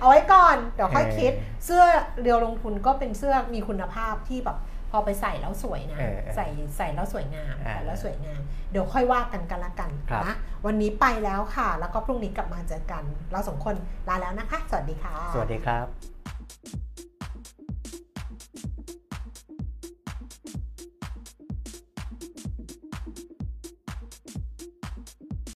[0.00, 1.32] เอาไว้ก่อน เดี๋ยวค่อยคิด
[1.64, 1.82] เสื้อ
[2.20, 4.58] เรียวลงทุนก็เป็นเสื้อมีคุณภาพที่แบบ
[4.90, 10.34] พอไปใส่แล้วสวยนะเออเออใส่ใส่แล้วสวยงามอ่าใส่แล้วสวยงาม เดี๋ยวค่อยว่ากันกันละกันครับนะ
[10.66, 13.74] วันนี้ไปแล้วค่ะ แล้วก็พรุ่งนี้กลับมาเจอกัน เราสองคน
[14.08, 15.86] ลาแล้วนะคะ สวัสดีค่ะ สวัสดีครับ